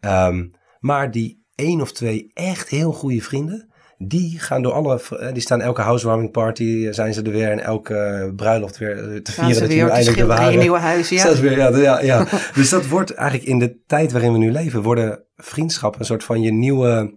Ehm, 0.00 0.46
maar 0.80 1.10
die 1.10 1.44
één 1.54 1.80
of 1.80 1.92
twee 1.92 2.30
echt 2.34 2.68
heel 2.68 2.92
goede 2.92 3.22
vrienden, 3.22 3.72
die 3.98 4.38
gaan 4.38 4.62
door 4.62 4.72
alle, 4.72 5.00
eh, 5.18 5.32
die 5.32 5.42
staan 5.42 5.60
elke 5.60 5.80
housewarming 5.80 6.30
party, 6.30 6.84
eh, 6.86 6.92
zijn 6.92 7.14
ze 7.14 7.22
er 7.22 7.30
weer 7.30 7.50
en 7.50 7.60
elke 7.60 8.32
bruiloft 8.36 8.78
weer 8.78 8.98
eh, 8.98 9.20
te 9.20 9.32
vieren 9.32 9.60
dat 9.60 9.68
weer 9.68 9.84
nu 9.84 9.90
eindelijk 9.90 10.18
er 10.18 10.26
waren. 10.26 10.58
nieuwe 10.58 10.78
huis. 10.78 11.08
Ja. 11.08 11.34
Weer, 11.40 11.56
ja, 11.56 11.76
ja, 11.76 12.00
ja. 12.00 12.26
dus 12.54 12.68
dat 12.68 12.86
wordt 12.86 13.14
eigenlijk 13.14 13.48
in 13.48 13.58
de 13.58 13.82
tijd 13.86 14.12
waarin 14.12 14.32
we 14.32 14.38
nu 14.38 14.52
leven, 14.52 14.82
worden 14.82 15.24
vriendschap 15.36 15.98
een 15.98 16.04
soort 16.04 16.24
van 16.24 16.42
je 16.42 16.52
nieuwe 16.52 17.14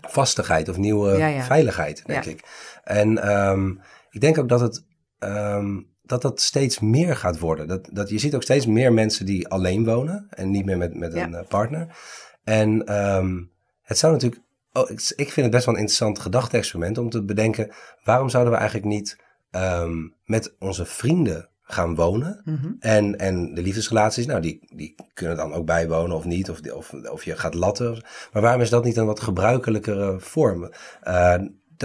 vastigheid 0.00 0.68
of 0.68 0.76
nieuwe 0.76 1.18
Ja, 1.18 1.26
ja. 1.26 1.42
veiligheid, 1.42 2.02
denk 2.06 2.24
ik. 2.24 2.40
En 2.84 3.22
ehm, 3.22 3.70
ik 4.10 4.20
denk 4.20 4.38
ook 4.38 4.48
dat 4.48 4.60
het 4.60 4.84
ehm, 5.18 5.74
dat 6.06 6.22
dat 6.22 6.40
steeds 6.40 6.80
meer 6.80 7.16
gaat 7.16 7.38
worden. 7.38 7.68
Dat, 7.68 7.88
dat 7.92 8.08
je 8.08 8.18
ziet 8.18 8.34
ook 8.34 8.42
steeds 8.42 8.66
meer 8.66 8.92
mensen 8.92 9.26
die 9.26 9.48
alleen 9.48 9.84
wonen 9.84 10.26
en 10.30 10.50
niet 10.50 10.64
meer 10.64 10.78
met, 10.78 10.94
met 10.94 11.14
een 11.14 11.34
eh, 11.34 11.46
partner. 11.48 11.96
En 12.44 12.86
ehm, 12.86 13.42
het 13.82 13.98
zou 13.98 14.12
natuurlijk, 14.12 14.42
oh, 14.76 14.90
ik, 14.90 15.12
ik 15.16 15.32
vind 15.32 15.46
het 15.46 15.50
best 15.50 15.64
wel 15.64 15.74
een 15.74 15.80
interessant 15.80 16.18
gedachte-experiment 16.18 16.98
om 16.98 17.10
te 17.10 17.24
bedenken, 17.24 17.70
waarom 18.04 18.28
zouden 18.28 18.52
we 18.52 18.58
eigenlijk 18.58 18.88
niet 18.88 19.18
ehm, 19.50 20.08
met 20.24 20.54
onze 20.58 20.84
vrienden 20.84 21.48
gaan 21.62 21.94
wonen? 21.94 22.40
Mhm. 22.44 22.72
En, 22.78 23.18
en 23.18 23.54
de 23.54 23.62
liefdesrelaties, 23.62 24.26
nou, 24.26 24.40
die, 24.40 24.66
die 24.74 24.94
kunnen 25.14 25.36
dan 25.36 25.52
ook 25.52 25.66
bijwonen 25.66 26.16
of 26.16 26.24
niet, 26.24 26.50
of, 26.50 26.60
of, 26.72 26.92
of 26.92 27.24
je 27.24 27.36
gaat 27.36 27.54
latten. 27.54 28.04
Maar 28.32 28.42
waarom 28.42 28.60
is 28.60 28.70
dat 28.70 28.84
niet 28.84 28.96
een 28.96 29.06
wat 29.06 29.20
gebruikelijkere 29.20 30.20
vorm? 30.20 30.70
Eh, 31.02 31.34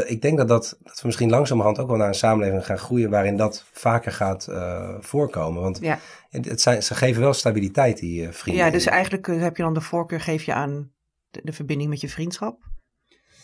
ik 0.05 0.21
denk 0.21 0.37
dat, 0.37 0.47
dat, 0.47 0.77
dat 0.83 1.01
we 1.01 1.07
misschien 1.07 1.29
langzamerhand 1.29 1.79
ook 1.79 1.87
wel 1.87 1.97
naar 1.97 2.07
een 2.07 2.13
samenleving 2.13 2.65
gaan 2.65 2.77
groeien 2.77 3.09
waarin 3.09 3.37
dat 3.37 3.65
vaker 3.71 4.11
gaat 4.11 4.47
eh, 4.47 4.95
voorkomen. 4.99 5.61
Want 5.61 5.79
Ja. 5.81 5.99
het, 6.29 6.61
zijn, 6.61 6.83
ze 6.83 6.95
geven 6.95 7.21
wel 7.21 7.33
stabiliteit, 7.33 7.99
die 7.99 8.25
eh, 8.27 8.33
vrienden. 8.33 8.65
ja, 8.65 8.71
dus 8.71 8.85
eigenlijk 8.85 9.27
heb 9.27 9.57
je 9.57 9.63
dan 9.63 9.73
de 9.73 9.81
voorkeur 9.81 10.21
geef 10.21 10.43
je 10.43 10.53
aan 10.53 10.91
de, 11.31 11.41
de 11.43 11.53
verbinding 11.53 11.89
met 11.89 12.01
je 12.01 12.09
vriendschap. 12.09 12.70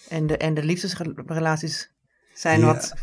En 0.10 0.28
de, 0.28 0.38
en 0.38 0.54
de 0.54 0.64
liefdesrelaties 0.64 1.92
zijn 2.34 2.60
Ja. 2.60 2.66
wat, 2.66 2.94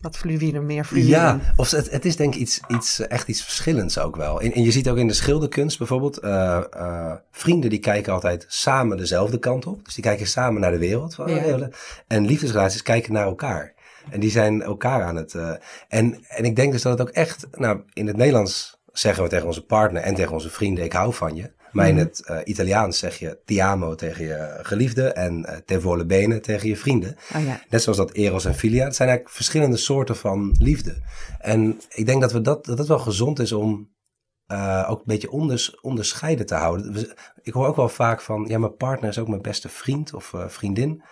wat 0.00 0.16
fluïder, 0.16 0.62
meer 0.62 0.84
fluïde. 0.84 1.08
Ja, 1.08 1.40
of 1.56 1.70
het, 1.70 1.90
het 1.90 2.04
is 2.04 2.16
denk 2.16 2.34
ik 2.34 2.40
iets, 2.40 2.60
iets, 2.68 3.00
eh, 3.00 3.10
echt 3.10 3.28
iets 3.28 3.42
verschillends 3.42 3.98
ook 3.98 4.16
wel. 4.16 4.40
En, 4.40 4.52
en 4.52 4.62
je 4.62 4.70
ziet 4.70 4.88
ook 4.88 4.96
in 4.96 5.06
de 5.06 5.12
schilderkunst 5.12 5.78
bijvoorbeeld, 5.78 6.18
eh, 6.18 6.62
eh, 6.70 7.12
vrienden 7.30 7.70
die 7.70 7.78
kijken 7.78 8.12
altijd 8.12 8.44
samen 8.48 8.96
dezelfde 8.96 9.38
kant 9.38 9.66
op. 9.66 9.84
Dus 9.84 9.94
die 9.94 10.04
kijken 10.04 10.26
samen 10.26 10.60
naar 10.60 10.70
de 10.70 10.78
wereld. 10.78 11.14
Van, 11.14 11.30
Ja. 11.30 11.36
heel- 11.36 11.68
En 12.06 12.26
liefdesrelaties 12.26 12.82
kijken 12.82 13.12
naar 13.12 13.26
elkaar. 13.26 13.74
En 14.10 14.20
die 14.20 14.30
zijn 14.30 14.62
elkaar 14.62 15.02
aan 15.02 15.16
het... 15.16 15.34
en, 15.88 16.24
en 16.28 16.44
ik 16.44 16.56
denk 16.56 16.72
dus 16.72 16.82
dat 16.82 16.98
het 16.98 17.08
ook 17.08 17.14
echt, 17.14 17.46
nou 17.52 17.80
in 17.92 18.06
het 18.06 18.16
Nederlands 18.16 18.78
zeggen 18.92 19.22
we 19.22 19.28
tegen 19.28 19.46
onze 19.46 19.64
partner 19.64 20.02
en 20.02 20.14
tegen 20.14 20.32
onze 20.32 20.50
vrienden, 20.50 20.84
ik 20.84 20.92
hou 20.92 21.14
van 21.14 21.34
je. 21.34 21.50
Maar 21.76 21.88
in 21.88 21.96
het 21.96 22.24
eh, 22.24 22.38
Italiaans 22.44 22.98
zeg 22.98 23.18
je 23.18 23.38
ti 23.44 23.58
amo 23.58 23.94
tegen 23.94 24.24
je 24.24 24.58
geliefde 24.62 25.12
en 25.12 25.44
eh, 25.44 25.56
te 25.56 25.80
volle 25.80 26.06
bene 26.06 26.40
tegen 26.40 26.68
je 26.68 26.76
vrienden. 26.76 27.16
Oh 27.34 27.44
ja. 27.44 27.60
Net 27.68 27.82
zoals 27.82 27.98
dat 27.98 28.12
eros 28.12 28.44
en 28.44 28.54
filia. 28.54 28.84
Het 28.84 28.96
zijn 28.96 29.08
eigenlijk 29.08 29.36
verschillende 29.36 29.76
soorten 29.76 30.16
van 30.16 30.56
liefde. 30.58 31.02
En 31.38 31.80
ik 31.88 32.06
denk 32.06 32.20
dat, 32.20 32.32
we 32.32 32.40
dat, 32.40 32.64
dat 32.64 32.78
het 32.78 32.88
wel 32.88 32.98
gezond 32.98 33.38
is 33.38 33.52
om 33.52 33.94
eh, 34.46 34.86
ook 34.88 34.98
een 34.98 35.04
beetje 35.06 35.30
onders, 35.30 35.80
onderscheiden 35.80 36.46
te 36.46 36.54
houden. 36.54 37.14
Ik 37.42 37.52
hoor 37.52 37.66
ook 37.66 37.76
wel 37.76 37.88
vaak 37.88 38.20
van, 38.20 38.44
ja, 38.48 38.58
mijn 38.58 38.76
partner 38.76 39.08
is 39.08 39.18
ook 39.18 39.28
mijn 39.28 39.42
beste 39.42 39.68
vriend 39.68 40.14
of 40.14 40.32
vriendin. 40.46 41.02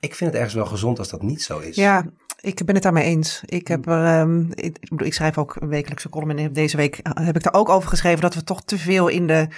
Ik 0.00 0.14
vind 0.14 0.30
het 0.30 0.38
ergens 0.38 0.54
wel 0.54 0.66
gezond 0.66 0.98
als 0.98 1.08
dat 1.08 1.22
niet 1.22 1.42
zo 1.42 1.58
is. 1.58 1.76
Ja, 1.76 2.04
ik 2.40 2.64
ben 2.64 2.74
het 2.74 2.84
daarmee 2.84 3.04
eens. 3.04 3.42
Ik, 3.44 3.68
heb 3.68 3.86
er, 3.86 4.04
ehm, 4.04 4.40
ik, 4.50 4.78
ik 4.80 4.88
bedoel, 4.90 5.06
ik 5.06 5.14
schrijf 5.14 5.38
ook 5.38 5.56
een 5.60 5.68
wekelijkse 5.68 6.08
column 6.08 6.38
en 6.38 6.52
deze 6.52 6.76
week 6.76 6.98
eh, 6.98 7.26
heb 7.26 7.36
ik 7.36 7.42
daar 7.42 7.54
ook 7.54 7.68
over 7.68 7.88
geschreven 7.88 8.20
dat 8.20 8.34
we 8.34 8.44
toch 8.44 8.62
te 8.62 8.78
veel 8.78 9.08
in 9.08 9.26
de 9.26 9.48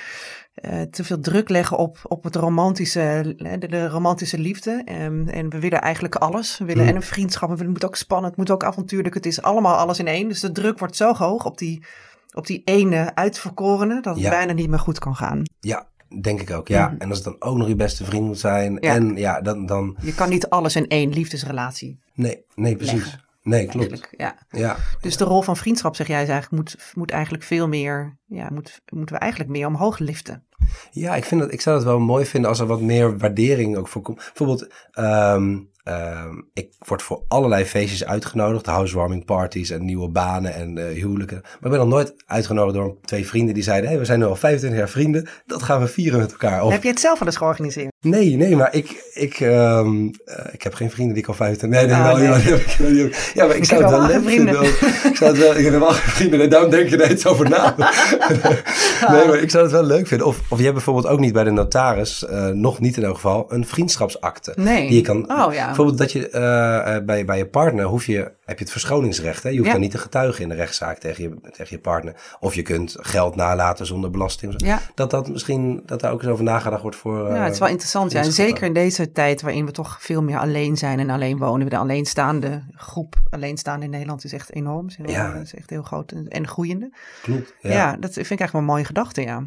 eh, 0.55 0.83
te 0.83 1.05
veel 1.05 1.21
druk 1.21 1.49
leggen 1.49 1.77
op, 1.77 1.99
op 2.09 2.25
het 2.25 2.37
romantische, 2.37 3.35
de, 3.59 3.69
de 3.69 3.89
romantische 3.89 4.39
liefde. 4.39 4.83
Ehm, 4.85 5.29
en 5.29 5.49
we 5.51 5.59
willen 5.61 5.81
eigenlijk 5.81 6.15
alles. 6.15 6.59
We 6.59 6.65
willen 6.65 6.83
Mm. 6.83 6.89
en 6.89 6.97
een 6.97 7.03
vriendschap, 7.03 7.49
we 7.49 7.55
willen, 7.57 7.73
het 7.73 7.81
moet 7.83 7.91
ook 7.91 7.97
spannend, 7.97 8.29
het 8.29 8.37
moet 8.39 8.51
ook 8.51 8.65
avontuurlijk. 8.65 9.15
Het 9.15 9.27
is 9.27 9.43
allemaal 9.43 9.77
alles 9.77 9.99
in 9.99 10.07
één. 10.07 10.29
Dus 10.29 10.41
de 10.41 10.53
druk 10.53 10.79
wordt 10.79 10.97
zo 10.97 11.15
hoog 11.15 11.45
op 11.45 11.59
die, 11.59 11.85
op 12.33 12.47
die 12.47 12.63
ene 12.65 13.15
uitverkorene 13.15 14.01
dat 14.01 14.15
het 14.15 14.25
Ja. 14.25 14.31
bijna 14.31 14.53
niet 14.53 14.69
meer 14.69 14.79
goed 14.79 14.99
kan 14.99 15.17
gaan. 15.17 15.43
Ja, 15.61 15.87
denk 16.21 16.41
ik 16.41 16.51
ook. 16.51 16.69
Ja. 16.69 16.89
Mhm. 16.89 17.01
En 17.01 17.09
als 17.09 17.19
het 17.19 17.27
dan 17.27 17.37
ook 17.39 17.57
nog 17.57 17.69
je 17.69 17.77
beste 17.77 18.05
vriend 18.05 18.27
moet 18.27 18.39
zijn. 18.39 18.77
Ja. 18.81 18.95
En 18.95 19.17
ja, 19.17 19.41
dan, 19.41 19.67
dan... 19.67 19.97
Je 20.01 20.15
kan 20.15 20.29
niet 20.29 20.49
alles 20.49 20.77
in 20.77 20.89
één 20.89 21.13
liefdesrelatie 21.13 21.99
Nee, 22.15 22.45
nee, 22.55 22.77
precies. 22.77 23.03
Leggen. 23.03 23.29
Nee, 23.43 23.67
klopt. 23.67 24.09
Ja. 24.11 24.35
Ja, 24.51 24.77
Dus 25.01 25.17
de 25.17 25.25
rol 25.25 25.43
van 25.43 25.57
vriendschap, 25.57 25.97
zeg 25.97 26.07
jij, 26.07 26.23
is 26.23 26.29
eigenlijk, 26.29 26.63
moet, 26.63 26.93
moet 26.95 27.11
eigenlijk 27.11 27.45
veel 27.45 27.69
meer, 27.69 28.19
ja, 28.27 28.49
moet, 28.53 28.81
moeten 28.93 29.15
we 29.15 29.21
eigenlijk 29.21 29.51
meer 29.53 29.67
omhoog 29.67 29.99
liften. 29.99 30.45
Ja, 30.91 31.15
ik, 31.15 31.25
vind 31.25 31.41
dat, 31.41 31.53
ik 31.53 31.61
zou 31.61 31.77
het 31.77 31.85
wel 31.85 31.99
mooi 31.99 32.25
vinden 32.25 32.51
als 32.51 32.61
er 32.61 32.67
wat 32.67 32.81
meer 32.81 33.19
waardering 33.19 33.77
ook 33.77 33.89
voor 33.89 34.03
komt. 34.03 34.17
Bijvoorbeeld, 34.17 34.73
ehm, 34.91 35.59
ehm, 35.91 36.35
ik 36.53 36.73
word 36.79 37.03
voor 37.03 37.25
allerlei 37.29 37.65
feestjes 37.65 38.05
uitgenodigd. 38.05 38.67
Housewarming 38.67 39.25
parties 39.25 39.71
en 39.71 39.85
nieuwe 39.85 40.09
banen 40.09 40.55
en 40.55 40.79
eh, 40.79 40.95
huwelijken. 40.95 41.41
Maar 41.43 41.53
ik 41.63 41.71
ben 41.71 41.79
nog 41.79 41.89
nooit 41.89 42.15
uitgenodigd 42.27 42.77
door 42.77 42.97
twee 43.01 43.27
vrienden 43.27 43.55
die 43.55 43.63
zeiden... 43.63 43.99
We 43.99 44.05
zijn 44.05 44.19
nu 44.19 44.25
al 44.25 44.37
25 44.37 44.79
jaar 44.79 44.89
vrienden, 44.89 45.29
dat 45.47 45.63
gaan 45.63 45.81
we 45.81 45.87
vieren 45.87 46.21
met 46.21 46.31
elkaar. 46.31 46.65
Heb 46.65 46.83
je 46.83 46.89
het 46.89 47.01
zelf 47.01 47.19
wel 47.19 47.29
eens 47.29 47.37
georganiseerd? 47.37 47.91
Nee, 48.03 48.37
nee, 48.37 48.57
maar 48.57 48.75
ik, 48.75 49.11
ik, 49.15 49.41
ehm, 49.41 50.09
eh, 50.25 50.45
ik 50.53 50.63
heb 50.63 50.75
geen 50.75 50.91
vrienden 50.91 51.15
die 51.15 51.23
ik 51.23 51.29
al 51.29 51.35
25... 51.35 51.81
Nee, 51.81 51.89
nee, 51.89 52.03
wel, 52.03 52.17
nee. 52.17 53.11
ja, 53.35 53.47
maar 53.47 53.55
ik, 53.55 53.57
Ik 53.57 53.65
zou 53.65 53.83
het 53.83 53.91
wel 53.91 54.07
leuk 54.07 54.29
vinden. 54.29 54.63
Ik 54.63 55.17
zou 55.17 55.31
het 55.31 55.39
wel... 55.39 55.57
Ik 55.57 55.65
heb 55.65 55.79
wel 55.79 55.91
geen 55.91 56.13
vrienden. 56.13 56.39
Nee, 56.39 56.49
daarom 56.49 56.71
denk 56.71 56.89
je 56.89 56.97
er 56.97 57.11
eens 57.11 57.27
over 57.27 57.49
na. 57.49 57.75
Nee, 59.09 59.27
maar 59.27 59.39
ik 59.39 59.51
zou 59.51 59.63
het 59.63 59.73
wel 59.73 59.83
leuk 59.83 60.07
vinden. 60.07 60.27
Of, 60.27 60.41
of 60.49 60.57
je 60.57 60.63
hebt 60.63 60.75
bijvoorbeeld 60.75 61.07
ook 61.07 61.19
niet 61.19 61.33
bij 61.33 61.45
de 61.45 61.51
notaris, 61.51 62.27
eh, 62.27 62.47
nog 62.47 62.81
niet 62.81 62.97
in 62.97 63.05
elk 63.05 63.15
geval, 63.15 63.47
een 63.49 63.67
vriendschapsakte. 63.67 64.53
Nee. 64.57 64.87
Die 64.87 64.97
je 64.97 65.03
kan, 65.03 65.31
Oh 65.31 65.53
ja. 65.53 65.67
bijvoorbeeld 65.67 65.99
dat 65.99 66.13
je 66.13 66.29
eh, 66.29 67.05
bij, 67.05 67.25
bij 67.25 67.39
je 67.39 67.47
partner 67.47 67.85
hoef 67.85 68.07
je, 68.07 68.19
heb 68.45 68.59
je 68.59 68.65
het 68.65 68.71
verschoningsrecht. 68.71 69.43
Hè? 69.43 69.49
Je 69.49 69.59
hoeft 69.59 69.71
dan 69.71 69.81
niet 69.81 69.91
te 69.91 69.99
getuigen 69.99 70.43
in 70.43 70.49
de 70.49 70.55
rechtszaak 70.55 70.99
tegen 70.99 71.23
je, 71.23 71.51
tegen 71.53 71.77
je 71.77 71.79
partner. 71.79 72.15
Of 72.41 72.55
je 72.55 72.63
kunt 72.63 72.97
geld 73.01 73.37
nalaten 73.37 73.87
zonder 73.87 74.11
belasting. 74.11 74.79
Dat 74.95 75.11
dat 75.11 75.29
misschien, 75.29 75.83
dat 75.87 76.01
daar 76.01 76.13
ook 76.13 76.23
eens 76.23 76.33
over 76.33 76.45
nagedacht 76.45 76.83
wordt 76.83 76.97
voor... 76.97 77.29
Ja, 77.29 77.43
het 77.43 77.53
is 77.53 77.59
wel 77.59 77.69
interessant. 77.69 77.90
Ja. 77.93 78.01
En 78.01 78.11
vriendschappen. 78.11 78.33
zeker 78.33 78.67
in 78.67 78.73
deze 78.73 79.13
tijd 79.13 79.43
waarin 79.43 79.67
we 79.67 79.73
toch 79.73 80.03
veel 80.03 80.23
meer 80.23 80.39
alleen 80.39 80.77
zijn 80.77 80.99
en 80.99 81.11
alleen 81.11 81.39
wonen. 81.39 81.71
De 81.71 81.77
alleenstaande 81.77 82.65
groep, 82.71 83.21
alleenstaande 83.31 83.85
in 83.85 83.91
Nederland, 83.91 84.25
is 84.25 84.33
echt 84.33 84.55
enorm. 84.55 84.87
Is, 84.87 84.97
heel, 84.97 85.09
Ja. 85.09 85.35
is 85.35 85.55
echt 85.55 85.71
heel 85.71 85.83
groot 85.83 86.13
en, 86.13 86.29
en 86.29 86.49
groeiende. 86.49 86.95
Klopt. 87.23 87.55
Ja. 87.61 87.71
Ja, 87.73 87.97
dat 87.97 88.13
vind 88.13 88.31
ik 88.31 88.41
eigenlijk 88.41 88.53
wel 88.53 88.61
een 88.61 88.67
mooie 88.67 88.85
gedachte, 88.85 89.23
ja. 89.23 89.47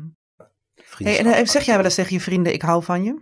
Hey, 0.97 1.19
en 1.19 1.25
eh, 1.25 1.45
zeg 1.45 1.63
jij 1.63 1.75
wel 1.75 1.85
eens 1.85 1.95
tegen 1.95 2.13
je 2.13 2.21
vrienden, 2.21 2.53
ik 2.53 2.61
hou 2.61 2.83
van 2.83 3.03
je? 3.03 3.21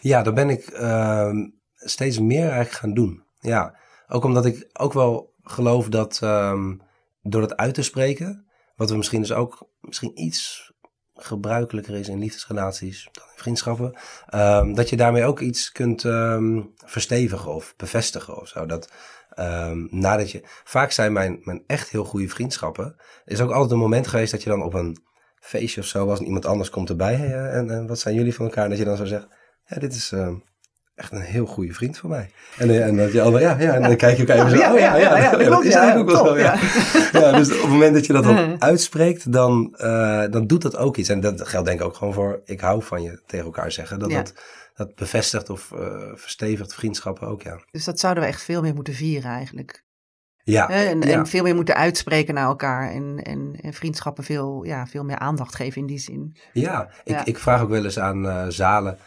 Ja, 0.00 0.22
dat 0.22 0.34
ben 0.34 0.50
ik 0.50 0.66
ehm, 0.66 1.36
steeds 1.74 2.18
meer 2.18 2.44
eigenlijk 2.44 2.70
gaan 2.72 2.94
doen. 2.94 3.22
Ja, 3.38 3.78
ook 4.08 4.24
omdat 4.24 4.46
ik 4.46 4.68
ook 4.72 4.92
wel 4.92 5.34
geloof 5.42 5.88
dat 5.88 6.18
ehm, 6.22 6.74
door 7.22 7.42
het 7.42 7.56
uit 7.56 7.74
te 7.74 7.82
spreken, 7.82 8.46
wat 8.76 8.90
we 8.90 8.96
misschien 8.96 9.20
dus 9.20 9.32
ook 9.32 9.68
misschien 9.80 10.20
iets 10.20 10.72
gebruikelijker 11.16 11.94
is 11.94 12.08
in 12.08 12.18
liefdesrelaties 12.18 13.08
dan 13.12 13.24
in 13.24 13.42
vriendschappen, 13.42 13.94
ehm, 14.28 14.74
dat 14.74 14.88
je 14.88 14.96
daarmee 14.96 15.24
ook 15.24 15.40
iets 15.40 15.72
kunt 15.72 16.04
ehm, 16.04 16.62
verstevigen 16.84 17.54
of 17.54 17.74
bevestigen 17.76 18.40
of 18.40 18.48
zo. 18.48 18.66
Dat 18.66 18.90
ehm, 19.34 19.86
nadat 19.90 20.30
je, 20.30 20.42
vaak 20.64 20.90
zijn 20.90 21.12
mijn, 21.12 21.40
mijn 21.42 21.62
echt 21.66 21.88
heel 21.88 22.04
goede 22.04 22.28
vriendschappen, 22.28 22.96
is 23.24 23.40
ook 23.40 23.50
altijd 23.50 23.70
een 23.70 23.78
moment 23.78 24.06
geweest 24.06 24.32
dat 24.32 24.42
je 24.42 24.50
dan 24.50 24.62
op 24.62 24.74
een 24.74 24.98
feestje 25.40 25.80
of 25.80 25.86
zo 25.86 26.06
was 26.06 26.18
en 26.18 26.24
iemand 26.24 26.46
anders 26.46 26.70
komt 26.70 26.88
erbij 26.88 27.14
eh, 27.14 27.56
en, 27.56 27.86
wat 27.86 27.98
zijn 27.98 28.14
jullie 28.14 28.34
van 28.34 28.44
elkaar, 28.44 28.68
dat 28.68 28.78
je 28.78 28.84
dan 28.84 28.96
zo 28.96 29.04
zegt, 29.04 29.28
ja, 29.66 29.78
dit 29.78 29.94
is 29.94 30.12
echt 30.96 31.12
een 31.12 31.20
heel 31.20 31.46
goede 31.46 31.72
vriend 31.72 31.98
van 31.98 32.10
mij. 32.10 32.30
En, 32.56 32.70
eh, 32.70 32.86
en 32.86 32.96
dat 32.96 33.12
je 33.12 33.22
ander, 33.22 33.40
ja, 33.40 33.56
ja, 33.58 33.74
en 33.74 33.82
dan 33.82 33.96
kijk 33.96 34.16
je 34.16 34.26
elkaar 34.26 34.46
even 34.46 34.50
zo, 34.50 34.56
Ja, 34.56 34.72
oh 34.72 34.78
ja, 34.78 34.96
ja, 34.96 35.36
dat, 35.36 35.64
is 35.64 35.74
eigenlijk 35.74 36.10
ook 36.10 36.16
wel 36.16 36.26
zo, 36.26 36.38
ja. 36.38 36.58
ja, 37.20 37.32
dus 37.32 37.54
op 37.54 37.60
het 37.60 37.70
moment 37.70 37.94
dat 37.94 38.06
je 38.06 38.12
dat 38.12 38.24
dan 38.24 38.62
uitspreekt, 38.62 39.32
dan, 39.32 39.74
eh, 39.76 40.24
dan 40.30 40.46
doet 40.46 40.62
dat 40.62 40.76
ook 40.76 40.96
iets. 40.96 41.08
En 41.08 41.20
dat 41.20 41.48
geldt 41.48 41.66
denk 41.66 41.80
ik 41.80 41.86
ook 41.86 41.96
gewoon 41.96 42.14
voor, 42.14 42.40
ik 42.44 42.60
hou 42.60 42.82
van 42.82 43.02
je 43.02 43.22
tegen 43.26 43.46
elkaar 43.46 43.72
zeggen. 43.72 43.98
Dat 43.98 44.10
dat, 44.10 44.34
dat 44.74 44.94
bevestigt 44.94 45.50
of 45.50 45.72
eh, 45.72 46.12
verstevigt 46.14 46.74
vriendschappen 46.74 47.28
ook, 47.28 47.42
ja. 47.42 47.60
Dus 47.70 47.84
dat 47.84 48.00
zouden 48.00 48.22
we 48.22 48.28
echt 48.28 48.42
veel 48.42 48.62
meer 48.62 48.74
moeten 48.74 48.94
vieren 48.94 49.30
eigenlijk. 49.30 49.84
Ja, 50.42 50.68
En, 50.68 51.00
ja. 51.00 51.06
en 51.06 51.26
veel 51.26 51.42
meer 51.42 51.54
moeten 51.54 51.76
uitspreken 51.76 52.34
naar 52.34 52.46
elkaar. 52.46 52.90
En, 52.90 53.18
en, 53.22 53.58
en 53.60 53.72
vriendschappen 53.72 54.24
veel, 54.24 54.64
ja, 54.64 54.86
veel 54.86 55.04
meer 55.04 55.18
aandacht 55.18 55.54
geven 55.54 55.80
in 55.80 55.86
die 55.86 55.98
zin. 55.98 56.36
Ja, 56.52 56.90
ik, 57.04 57.12
Ja. 57.12 57.24
ik 57.24 57.38
vraag 57.38 57.62
ook 57.62 57.68
wel 57.68 57.84
eens 57.84 57.98
aan 57.98 58.52
zalen, 58.52 58.98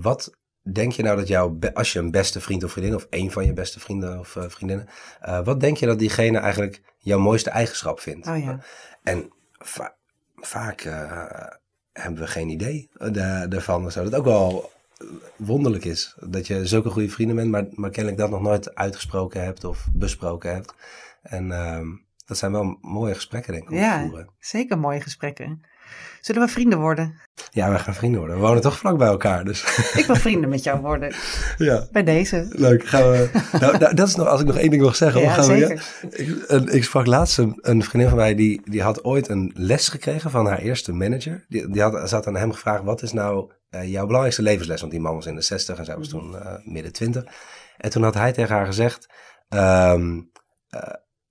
wat 0.00 0.38
denk 0.62 0.92
je 0.92 1.02
nou 1.02 1.16
dat 1.16 1.28
jouw, 1.28 1.58
als 1.74 1.92
je 1.92 1.98
een 1.98 2.10
beste 2.10 2.40
vriend 2.40 2.64
of 2.64 2.72
vriendin, 2.72 2.94
of 2.94 3.06
één 3.10 3.30
van 3.30 3.44
je 3.46 3.52
beste 3.52 3.80
vrienden 3.80 4.18
of 4.18 4.36
eh, 4.36 4.44
vriendinnen, 4.48 4.88
eh, 5.20 5.44
wat 5.44 5.60
denk 5.60 5.76
je 5.76 5.86
dat 5.86 5.98
diegene 5.98 6.38
eigenlijk 6.38 6.82
jouw 6.98 7.18
mooiste 7.18 7.50
eigenschap 7.50 8.00
vindt? 8.00 8.26
Oh 8.26 8.38
ja. 8.42 8.58
En 9.02 9.32
va- 9.58 9.94
vaak 10.36 10.80
eh, 10.80 11.46
hebben 11.92 12.20
we 12.20 12.26
geen 12.26 12.48
idee 12.48 12.90
da- 13.12 13.46
daarvan. 13.46 13.92
Zo. 13.92 14.02
Dat 14.04 14.14
ook 14.14 14.24
wel 14.24 14.70
wonderlijk 15.36 15.84
is. 15.84 16.16
Dat 16.20 16.46
je 16.46 16.66
zulke 16.66 16.90
goede 16.90 17.08
vrienden 17.08 17.36
bent, 17.36 17.50
maar, 17.50 17.66
maar 17.70 17.90
kennelijk 17.90 18.20
dat 18.22 18.30
nog 18.30 18.40
nooit 18.42 18.74
uitgesproken 18.74 19.44
hebt 19.44 19.64
of 19.64 19.86
besproken 19.92 20.52
hebt. 20.54 20.74
En 21.22 21.52
ehm, 21.52 21.86
dat 22.26 22.38
zijn 22.38 22.52
wel 22.52 22.78
mooie 22.80 23.14
gesprekken, 23.14 23.52
denk 23.52 23.64
ik, 23.64 23.70
om 23.70 23.76
te 23.76 23.82
Ja, 23.82 24.00
voeren. 24.06 24.28
zeker 24.38 24.78
mooie 24.78 25.00
gesprekken. 25.00 25.62
Zullen 26.20 26.42
we 26.42 26.48
vrienden 26.48 26.78
worden? 26.78 27.20
Ja, 27.50 27.70
we 27.72 27.78
gaan 27.78 27.94
vrienden 27.94 28.20
worden. 28.20 28.36
We 28.38 28.42
wonen 28.46 28.62
toch 28.62 28.78
vlak 28.78 28.98
bij 28.98 29.06
elkaar, 29.08 29.44
dus 29.44 29.62
Ik 29.94 30.04
wil 30.06 30.16
vrienden 30.16 30.50
met 30.50 30.62
jou 30.64 30.80
worden. 30.90 31.12
ja. 31.56 31.86
Bij 31.92 32.02
deze. 32.04 32.46
Leuk, 32.50 32.86
gaan 32.88 33.10
we. 33.10 33.28
Nou, 33.60 33.78
nou, 33.78 33.94
dat 33.94 34.08
is 34.08 34.14
nog, 34.14 34.26
als 34.26 34.40
ik 34.40 34.46
nog 34.46 34.56
één 34.56 34.70
ding 34.70 34.82
mag 34.82 34.96
zeggen. 34.96 35.20
Ja, 35.20 35.32
gaan 35.34 35.44
zeker. 35.44 35.68
We, 36.00 36.24
ja. 36.24 36.32
ik, 36.36 36.44
een- 36.46 36.68
ik 36.74 36.84
sprak 36.84 37.06
laatst 37.06 37.38
een, 37.38 37.58
een 37.60 37.82
vriendin 37.82 38.08
van 38.08 38.18
mij, 38.18 38.34
die, 38.34 38.60
die 38.64 38.82
had 38.82 39.04
ooit 39.04 39.28
een 39.28 39.52
les 39.54 39.88
gekregen 39.88 40.30
van 40.30 40.46
haar 40.46 40.58
eerste 40.58 40.92
manager. 40.92 41.44
Die, 41.48 41.68
die 41.70 41.82
had, 41.82 42.08
ze 42.08 42.14
had 42.14 42.26
aan 42.26 42.36
hem 42.36 42.52
gevraagd, 42.52 42.82
wat 42.84 43.02
is 43.02 43.12
nou 43.12 43.52
eh, 43.70 43.88
jouw 43.90 44.02
belangrijkste 44.04 44.42
levensles? 44.42 44.80
Want 44.80 44.92
die 44.92 45.00
man 45.00 45.14
was 45.14 45.26
in 45.26 45.34
de 45.34 45.42
60 45.42 45.78
en 45.78 45.84
zij 45.84 45.96
was 45.96 46.08
toen 46.08 46.38
eh, 46.38 46.52
midden 46.64 46.92
20. 46.92 47.24
En 47.76 47.90
toen 47.90 48.02
had 48.02 48.14
hij 48.14 48.32
tegen 48.32 48.54
haar 48.56 48.66
gezegd, 48.66 49.06
ehm, 49.48 50.20
eh, 50.68 50.80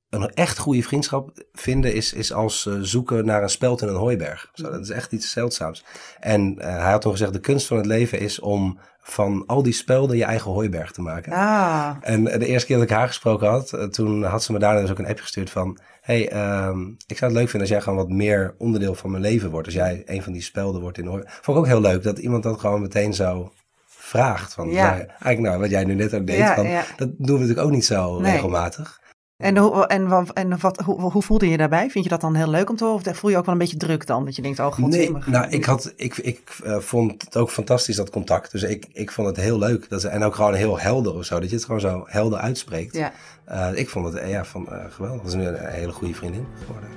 een 0.10 0.34
echt 0.34 0.58
goede 0.58 0.84
vriendschap 0.84 1.32
vinden 1.54 1.94
is, 1.94 2.14
is 2.14 2.34
als 2.34 2.66
eh, 2.66 2.74
zoeken 2.82 3.26
naar 3.26 3.44
een 3.44 3.50
speld 3.50 3.82
in 3.82 3.88
een 3.88 3.96
hooiberg. 3.96 4.50
Zo, 4.54 4.72
dat 4.72 4.80
is 4.82 4.90
echt 4.90 5.12
iets 5.12 5.32
zeldzaams. 5.32 5.84
En 6.20 6.56
eh, 6.60 6.82
hij 6.82 6.92
had 6.92 7.02
toen 7.02 7.12
gezegd, 7.12 7.34
de 7.34 7.40
kunst 7.40 7.68
van 7.68 7.78
het 7.78 7.86
leven 7.86 8.20
is 8.20 8.40
om 8.40 8.80
van 9.02 9.44
al 9.48 9.64
die 9.64 9.74
spelden 9.74 10.18
je 10.18 10.24
eigen 10.24 10.52
hooiberg 10.52 10.92
te 10.92 11.02
maken. 11.02 11.32
Ah, 11.34 11.96
En 12.02 12.24
de 12.24 12.46
eerste 12.46 12.68
keer 12.68 12.78
dat 12.78 12.86
ik 12.90 12.96
haar 12.96 13.08
gesproken 13.08 13.48
had, 13.50 13.74
eh, 13.74 13.84
toen 13.84 14.24
had 14.24 14.44
ze 14.44 14.52
me 14.52 14.60
daarna 14.60 14.82
dus 14.82 14.92
ook 14.92 15.00
een 15.00 15.08
appje 15.08 15.22
gestuurd 15.24 15.50
van... 15.50 15.78
hey, 16.02 16.30
ehm, 16.32 16.82
ik 17.08 17.18
zou 17.18 17.32
het 17.32 17.40
leuk 17.40 17.50
vinden 17.50 17.60
als 17.62 17.70
jij 17.70 17.82
gewoon 17.82 17.98
wat 17.98 18.10
meer 18.10 18.56
onderdeel 18.58 18.96
van 18.96 19.10
mijn 19.12 19.24
leven 19.24 19.50
wordt. 19.50 19.66
Als 19.68 19.76
jij 19.76 20.02
een 20.06 20.24
van 20.24 20.34
die 20.34 20.42
spelden 20.42 20.82
wordt 20.82 20.98
in 20.98 21.04
de 21.04 21.10
hoor. 21.10 21.24
Vond 21.26 21.58
ik 21.58 21.64
ook 21.64 21.70
heel 21.70 21.82
leuk 21.82 22.04
dat 22.04 22.18
iemand 22.18 22.44
dat 22.44 22.60
gewoon 22.60 22.82
meteen 22.82 23.14
zo 23.14 23.52
vraagt. 23.88 24.54
Van, 24.54 24.70
Ja. 24.70 24.84
nou, 24.90 24.98
eigenlijk 25.06 25.40
nou, 25.40 25.60
wat 25.60 25.70
jij 25.70 25.84
nu 25.84 25.94
net 25.94 26.14
ook 26.14 26.28
deed, 26.28 26.38
Ja, 26.38 26.56
van, 26.56 26.68
ja. 26.68 26.84
dat 26.98 27.10
doen 27.18 27.36
we 27.36 27.40
natuurlijk 27.42 27.60
ook 27.68 27.72
niet 27.72 27.86
zo 27.86 28.20
Nee. 28.20 28.32
regelmatig. 28.32 29.00
En, 29.40 29.58
hoe, 29.58 29.88
en, 29.88 30.08
wat, 30.08 30.30
en 30.34 30.60
wat, 30.60 30.80
hoe, 30.80 31.12
hoe 31.12 31.22
voelde 31.22 31.50
je 31.50 31.58
daarbij? 31.58 31.90
Vind 31.90 32.04
je 32.04 32.10
dat 32.10 32.22
dan 32.22 32.36
heel 32.36 32.50
leuk 32.50 32.70
om 32.70 32.76
te 32.76 32.84
horen? 32.84 33.08
Of 33.08 33.18
voel 33.18 33.30
je 33.30 33.38
ook 33.38 33.46
wel 33.46 33.54
een 33.54 33.60
beetje 33.60 33.78
druk 33.78 34.06
dan? 34.06 34.26
Dat 34.26 34.36
je 34.36 34.42
denkt, 34.42 34.60
oh 34.60 34.72
god, 34.72 34.88
Nee, 34.88 35.12
nou, 35.26 35.50
ik, 35.50 35.66
had, 35.66 35.94
ik, 35.96 36.18
ik 36.18 36.58
eh, 36.64 36.78
vond 36.78 37.22
het 37.24 37.38
ook 37.38 37.50
fantastisch, 37.50 37.96
dat 37.96 38.10
contact. 38.10 38.52
Dus 38.52 38.64
ik, 38.64 38.86
ik 38.94 39.12
vond 39.12 39.28
het 39.28 39.38
heel 39.38 39.58
leuk. 39.58 39.90
Dat 39.90 40.02
ze, 40.02 40.08
en 40.08 40.24
ook 40.24 40.36
gewoon 40.36 40.54
heel 40.54 40.80
helder 40.80 41.14
of 41.14 41.26
zo. 41.26 41.40
Dat 41.40 41.50
je 41.50 41.56
het 41.56 41.66
gewoon 41.66 41.80
zo 41.80 42.04
helder 42.06 42.40
uitspreekt. 42.40 42.96
Ja. 42.96 43.12
Eh, 43.46 43.70
ik 43.74 43.90
vond 43.90 44.06
het 44.06 44.16
eh, 44.16 44.30
ja, 44.30 44.46
van, 44.46 44.68
eh, 44.68 44.86
geweldig. 44.90 45.22
Dat 45.22 45.32
is 45.32 45.38
nu 45.38 45.46
een, 45.46 45.66
hele 45.66 45.92
goede 45.92 46.14
vriendin 46.14 46.48
geworden. 46.66 46.90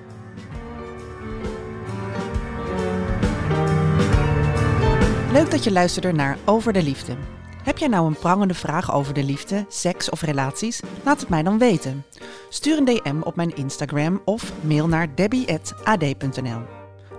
Leuk 5.33 5.51
dat 5.51 5.65
je 5.65 5.73
luisterde 5.73 6.13
naar 6.13 6.39
Over 6.45 6.73
de 6.73 6.83
Liefde. 6.83 7.17
Heb 7.62 7.79
jij 7.79 7.88
nou 7.88 8.07
een 8.07 8.18
prangende 8.18 8.55
vraag 8.55 8.92
over 8.92 9.14
de 9.14 9.25
liefde, 9.25 9.64
seks 9.68 10.11
of 10.11 10.22
relaties? 10.22 10.81
Laat 11.05 11.20
het 11.20 11.29
mij 11.29 11.42
dan 11.42 11.59
weten. 11.59 12.05
Stuur 12.48 12.79
een 12.79 12.85
DM 12.85 13.20
op 13.22 13.37
mijn 13.37 13.57
Instagram 13.57 14.22
of 14.25 14.53
mail 14.61 14.88
naar 14.88 15.14
debbie.ad.nl. 15.14 16.61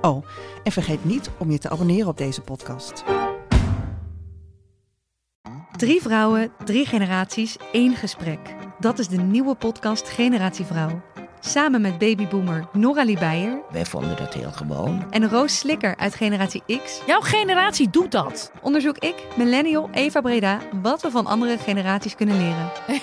Oh, 0.02 0.26
en 0.64 0.72
vergeet 0.72 1.06
niet 1.06 1.30
om 1.38 1.52
je 1.52 1.58
te 1.58 1.70
abonneren 1.70 2.08
op 2.08 2.18
deze 2.18 2.42
podcast. 2.42 3.04
Drie 5.78 6.02
vrouwen, 6.02 6.52
drie 6.66 6.86
generaties, 6.86 7.58
één 7.72 7.96
gesprek. 7.96 8.56
Dat 8.80 9.00
is 9.00 9.08
de 9.08 9.18
nieuwe 9.18 9.56
podcast 9.56 10.10
Generatie 10.10 10.66
Vrouw. 10.66 11.02
Samen 11.46 11.82
met 11.82 11.98
babyboomer 11.98 12.68
Noralie 12.72 13.18
Beijer 13.18 13.62
Wij 13.72 13.86
vonden 13.86 14.18
dat 14.18 14.34
heel 14.34 14.52
gewoon. 14.52 15.06
en 15.10 15.30
Roos 15.30 15.58
Slikker 15.58 15.96
uit 15.96 16.16
Generatie 16.16 16.64
X 16.84 17.02
Jouw 17.06 17.20
generatie 17.20 17.90
doet 17.90 18.12
dat. 18.12 18.52
onderzoek 18.62 18.98
ik, 18.98 19.16
millennial 19.38 19.90
Eva 19.92 20.22
Breda, 20.22 20.60
wat 20.82 21.02
we 21.02 21.12
van 21.12 21.26
andere 21.26 21.58
generaties 21.58 22.16
kunnen 22.16 22.38
leren. 22.38 22.72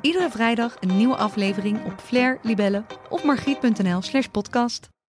Iedere 0.00 0.30
vrijdag 0.30 0.76
een 0.80 0.96
nieuwe 0.96 1.16
aflevering 1.16 1.84
op 1.84 2.00
Flair, 2.04 2.38
Libelle 2.42 2.84
of 3.08 3.24
margriet.nl 3.24 4.02
slash 4.02 4.26
podcast. 4.26 4.93